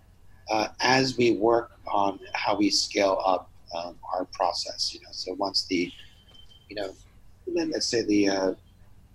uh, 0.50 0.69
as 0.82 1.17
we 1.17 1.32
work 1.32 1.71
on 1.88 2.19
how 2.34 2.58
we 2.58 2.69
scale 2.69 3.21
up 3.24 3.50
um, 3.76 3.97
our 4.13 4.26
process. 4.26 4.93
You 4.93 5.02
know, 5.02 5.10
so 5.12 5.34
once 5.34 5.65
the, 5.65 5.91
you 6.69 6.76
know, 6.76 6.93
then 7.56 7.71
let's 7.71 7.88
say 7.88 8.04
the, 8.04 8.30
uh, 8.30 8.54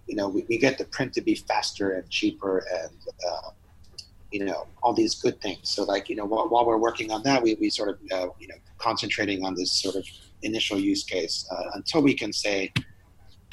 you 0.07 0.15
know, 0.15 0.29
we, 0.29 0.45
we, 0.49 0.59
get 0.59 0.79
the 0.79 0.85
print 0.85 1.13
to 1.15 1.21
be 1.21 1.35
faster 1.35 1.93
and 1.93 2.09
cheaper 2.09 2.65
and, 2.73 2.97
uh, 3.29 3.51
you 4.31 4.45
know, 4.45 4.67
all 4.83 4.93
these 4.93 5.15
good 5.17 5.41
things. 5.41 5.69
So 5.69 5.85
like, 5.85 6.09
you 6.09 6.17
know, 6.17 6.25
while, 6.25 6.49
while 6.49 6.65
we're 6.65 6.79
working 6.79 7.11
on 7.11 7.23
that, 7.25 7.43
we, 7.43 7.55
we 7.55 7.71
sort 7.71 7.89
of, 7.89 7.99
uh, 8.13 8.29
you 8.39 8.49
know, 8.49 8.55
concentrating 8.79 9.45
on 9.45 9.55
this 9.55 9.73
sort 9.73 9.97
of 9.97 10.07
initial 10.43 10.79
use 10.79 11.03
case 11.03 11.49
uh, 11.51 11.71
until 11.75 12.03
we 12.03 12.15
can 12.15 12.33
say, 12.33 12.73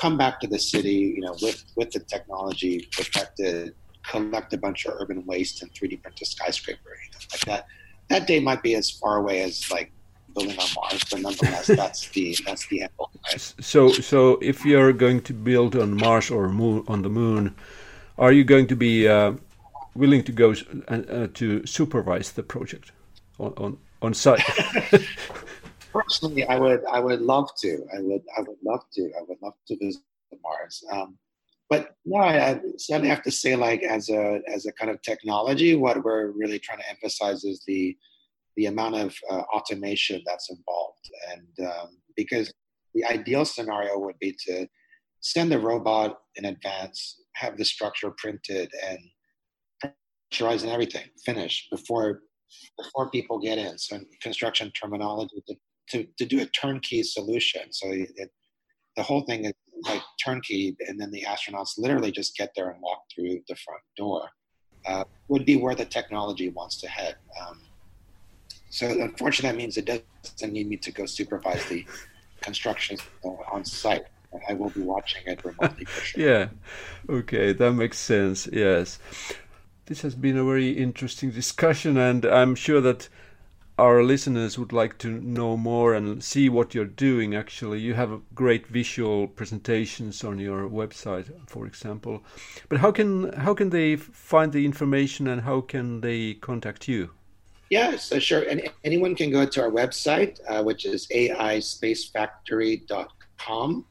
come 0.03 0.17
back 0.17 0.35
to 0.41 0.47
the 0.47 0.59
city, 0.59 0.99
you 1.15 1.21
know, 1.25 1.35
with 1.45 1.59
with 1.77 1.89
the 1.95 2.01
technology 2.13 2.75
protected, 2.91 3.73
collect 4.11 4.49
a 4.57 4.59
bunch 4.65 4.79
of 4.85 4.91
urban 4.99 5.19
waste 5.25 5.55
and 5.61 5.69
3D 5.73 6.01
print 6.01 6.21
a 6.21 6.25
skyscraper, 6.25 6.91
you 7.03 7.09
know, 7.11 7.21
like 7.33 7.45
that. 7.51 7.61
That 8.11 8.27
day 8.31 8.39
might 8.49 8.61
be 8.61 8.73
as 8.81 8.87
far 8.99 9.15
away 9.21 9.37
as 9.47 9.53
like 9.75 9.89
building 10.35 10.57
on 10.63 10.69
Mars, 10.75 11.01
but 11.09 11.19
nonetheless, 11.21 11.67
that's 11.81 12.01
the 12.09 12.25
that's 12.45 12.67
the 12.67 12.81
end 12.83 12.91
goal. 12.97 13.09
Right? 13.25 13.53
So, 13.73 13.81
so 14.11 14.19
if 14.51 14.65
you're 14.65 14.93
going 15.05 15.21
to 15.29 15.33
build 15.49 15.71
on 15.83 15.89
Mars 16.05 16.29
or 16.29 16.49
moon 16.49 16.83
on 16.93 17.01
the 17.01 17.13
moon, 17.21 17.55
are 18.17 18.33
you 18.37 18.43
going 18.43 18.67
to 18.73 18.75
be 18.75 19.07
uh, 19.07 19.31
willing 19.95 20.23
to 20.29 20.33
go 20.33 20.53
uh, 20.89 21.27
to 21.39 21.65
supervise 21.77 22.29
the 22.33 22.43
project 22.43 22.91
on 23.39 23.51
on, 23.63 23.77
on 24.01 24.13
site? 24.13 24.43
personally, 25.93 26.45
I 26.45 26.57
would 26.59 26.83
I 26.91 26.99
would 26.99 27.21
love 27.21 27.49
to. 27.61 27.85
I 27.95 28.01
would 28.01 28.23
I 28.37 28.41
would 28.41 28.57
love 28.65 28.83
to. 28.93 29.11
I 29.17 29.21
would 29.27 29.37
love 29.41 29.53
to 29.67 29.77
visit 29.77 30.01
Mars. 30.43 30.83
Um, 30.91 31.17
but 31.69 31.95
no, 32.05 32.17
I, 32.19 32.51
I 32.51 32.61
certainly 32.77 33.09
have 33.09 33.23
to 33.23 33.31
say, 33.31 33.55
like 33.55 33.83
as 33.83 34.09
a 34.09 34.41
as 34.47 34.65
a 34.65 34.73
kind 34.73 34.91
of 34.91 35.01
technology, 35.01 35.75
what 35.75 36.03
we're 36.03 36.31
really 36.31 36.59
trying 36.59 36.79
to 36.79 36.89
emphasize 36.89 37.43
is 37.43 37.63
the 37.67 37.97
the 38.55 38.65
amount 38.67 38.95
of 38.95 39.15
uh, 39.31 39.41
automation 39.55 40.21
that's 40.25 40.49
involved, 40.49 41.09
and 41.31 41.67
um, 41.67 41.97
because 42.15 42.53
the 42.93 43.05
ideal 43.05 43.45
scenario 43.45 43.97
would 43.97 44.19
be 44.19 44.35
to 44.47 44.67
send 45.21 45.51
the 45.51 45.59
robot 45.59 46.19
in 46.35 46.45
advance, 46.45 47.21
have 47.35 47.57
the 47.57 47.65
structure 47.65 48.11
printed, 48.17 48.69
and 48.87 48.99
pressurize 50.31 50.63
and 50.63 50.71
everything 50.71 51.05
finished 51.25 51.69
before 51.71 52.21
before 52.77 53.09
people 53.09 53.39
get 53.39 53.57
in. 53.57 53.77
So 53.77 53.95
in 53.95 54.05
construction 54.21 54.71
terminology, 54.79 55.41
the 55.47 55.55
to, 55.89 56.05
to 56.17 56.25
do 56.25 56.41
a 56.41 56.45
turnkey 56.47 57.03
solution. 57.03 57.61
So 57.71 57.87
it, 57.91 58.31
the 58.95 59.03
whole 59.03 59.21
thing 59.21 59.45
is 59.45 59.53
like 59.83 60.01
turnkey, 60.23 60.75
and 60.87 60.99
then 60.99 61.11
the 61.11 61.23
astronauts 61.23 61.77
literally 61.77 62.11
just 62.11 62.37
get 62.37 62.51
there 62.55 62.69
and 62.69 62.81
walk 62.81 63.03
through 63.13 63.39
the 63.47 63.55
front 63.55 63.81
door. 63.97 64.29
Uh, 64.85 65.03
would 65.29 65.45
be 65.45 65.55
where 65.55 65.75
the 65.75 65.85
technology 65.85 66.49
wants 66.49 66.77
to 66.81 66.87
head. 66.89 67.15
Um, 67.41 67.61
so 68.69 68.87
unfortunately, 68.87 69.51
that 69.51 69.57
means 69.57 69.77
it 69.77 69.85
doesn't 69.85 70.51
need 70.51 70.67
me 70.67 70.77
to 70.77 70.91
go 70.91 71.05
supervise 71.05 71.65
the 71.67 71.85
construction 72.41 72.97
on 73.51 73.63
site. 73.63 74.03
I 74.49 74.53
will 74.53 74.71
be 74.71 74.81
watching 74.81 75.21
it 75.25 75.45
remotely. 75.45 75.85
Sure. 75.85 76.21
yeah, 76.27 76.47
okay, 77.07 77.53
that 77.53 77.71
makes 77.73 77.99
sense. 77.99 78.49
Yes, 78.51 78.99
this 79.85 80.01
has 80.01 80.15
been 80.15 80.37
a 80.37 80.43
very 80.43 80.71
interesting 80.71 81.31
discussion, 81.31 81.97
and 81.97 82.25
I'm 82.25 82.55
sure 82.55 82.81
that 82.81 83.09
our 83.77 84.01
listeners 84.03 84.57
would 84.59 84.71
like 84.71 84.97
to 84.99 85.09
know 85.09 85.57
more 85.57 85.95
and 85.95 86.23
see 86.23 86.47
what 86.47 86.75
you're 86.75 86.85
doing 86.85 87.35
actually. 87.35 87.79
You 87.79 87.95
have 87.95 88.21
great 88.35 88.67
visual 88.67 89.27
presentations 89.27 90.23
on 90.23 90.37
your 90.39 90.69
website 90.69 91.31
for 91.47 91.65
example. 91.65 92.23
But 92.69 92.77
how 92.79 92.91
can 92.91 93.33
how 93.33 93.55
can 93.55 93.71
they 93.71 93.95
find 93.95 94.51
the 94.51 94.65
information 94.65 95.27
and 95.27 95.41
how 95.41 95.61
can 95.61 96.01
they 96.01 96.35
contact 96.35 96.87
you? 96.87 97.09
Yeah 97.69 97.97
so 97.97 98.19
sure. 98.19 98.43
And 98.43 98.69
anyone 98.83 99.15
can 99.15 99.31
go 99.31 99.43
to 99.45 99.61
our 99.61 99.71
website 99.71 100.39
uh, 100.47 100.61
which 100.63 100.85
is 100.85 101.07
aispacefactory.com 101.07 103.85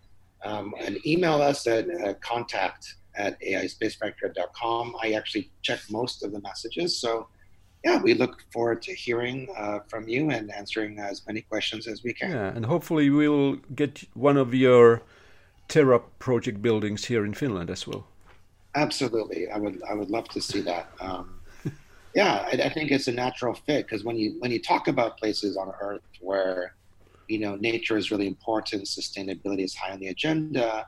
um, 0.44 0.74
and 0.80 1.06
email 1.06 1.40
us 1.42 1.66
at 1.66 1.90
uh, 1.90 2.14
contact 2.14 2.94
at 3.14 3.38
aispacefactory.com 3.42 4.96
i 5.02 5.12
actually 5.12 5.50
check 5.60 5.78
most 5.90 6.24
of 6.24 6.32
the 6.32 6.40
messages 6.40 6.98
so 6.98 7.28
yeah, 7.84 8.00
we 8.00 8.14
look 8.14 8.44
forward 8.52 8.80
to 8.82 8.94
hearing 8.94 9.48
uh, 9.56 9.80
from 9.88 10.08
you 10.08 10.30
and 10.30 10.52
answering 10.52 10.98
as 10.98 11.26
many 11.26 11.40
questions 11.40 11.86
as 11.88 12.04
we 12.04 12.12
can. 12.12 12.30
Yeah, 12.30 12.52
and 12.54 12.64
hopefully 12.64 13.10
we 13.10 13.28
will 13.28 13.56
get 13.74 14.04
one 14.14 14.36
of 14.36 14.54
your 14.54 15.02
Terra 15.68 15.98
project 16.18 16.62
buildings 16.62 17.06
here 17.06 17.24
in 17.24 17.34
Finland 17.34 17.70
as 17.70 17.86
well. 17.86 18.06
Absolutely, 18.74 19.50
I 19.50 19.58
would 19.58 19.82
I 19.88 19.94
would 19.94 20.10
love 20.10 20.28
to 20.28 20.40
see 20.40 20.60
that. 20.62 20.90
Um, 21.00 21.40
yeah, 22.14 22.46
I, 22.46 22.62
I, 22.66 22.68
think 22.68 22.90
it's 22.90 23.08
a 23.08 23.12
natural 23.12 23.54
fit 23.54 23.86
because 23.86 24.04
when 24.04 24.16
you 24.16 24.36
when 24.38 24.50
you 24.50 24.62
talk 24.62 24.88
about 24.88 25.18
places 25.18 25.56
on 25.56 25.72
Earth 25.80 26.02
where 26.20 26.74
you 27.28 27.38
know 27.38 27.56
nature 27.56 27.96
is 27.96 28.10
really 28.10 28.28
important, 28.28 28.84
sustainability 28.84 29.64
is 29.64 29.74
high 29.74 29.92
on 29.92 30.00
the 30.00 30.08
agenda. 30.08 30.86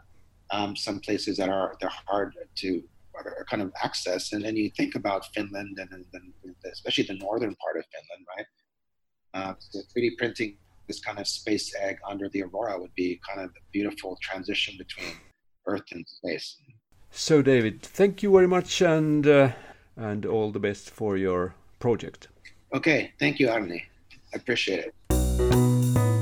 Um, 0.51 0.77
some 0.77 1.01
places 1.01 1.37
that 1.39 1.49
are 1.49 1.77
they're 1.81 1.91
hard 2.07 2.35
to 2.57 2.83
are 3.17 3.47
kind 3.49 3.63
of 3.63 3.73
access. 3.83 4.33
And 4.33 4.45
then 4.45 4.57
you 4.57 4.71
think 4.71 4.95
about 4.95 5.27
Finland 5.35 5.79
and, 5.79 5.91
and, 5.93 6.05
and 6.13 6.55
especially 6.73 7.05
the 7.05 7.15
northern 7.15 7.55
part 7.57 7.77
of 7.77 7.85
Finland, 7.93 8.27
right? 8.37 8.47
Uh, 9.35 9.55
so 9.59 9.81
3D 9.97 10.17
printing 10.19 10.57
this 10.87 11.01
kind 11.01 11.19
of 11.19 11.27
space 11.27 11.75
egg 11.81 11.97
under 12.09 12.29
the 12.29 12.43
aurora 12.43 12.79
would 12.79 12.95
be 12.95 13.21
kind 13.29 13.41
of 13.41 13.51
a 13.51 13.63
beautiful 13.73 14.19
transition 14.21 14.75
between 14.79 15.13
Earth 15.67 15.85
and 15.93 16.07
space. 16.07 16.59
So, 17.11 17.43
David, 17.43 17.83
thank 17.83 18.23
you 18.23 18.33
very 18.33 18.49
much 18.49 18.83
and, 18.83 19.27
uh, 19.27 19.53
and 19.97 20.27
all 20.27 20.51
the 20.51 20.59
best 20.59 20.91
for 20.91 21.17
your 21.17 21.55
project. 21.79 22.29
Okay, 22.75 23.13
thank 23.19 23.39
you, 23.39 23.49
Aarni. 23.49 23.83
I 24.33 24.37
appreciate 24.37 24.91
it. 24.91 26.14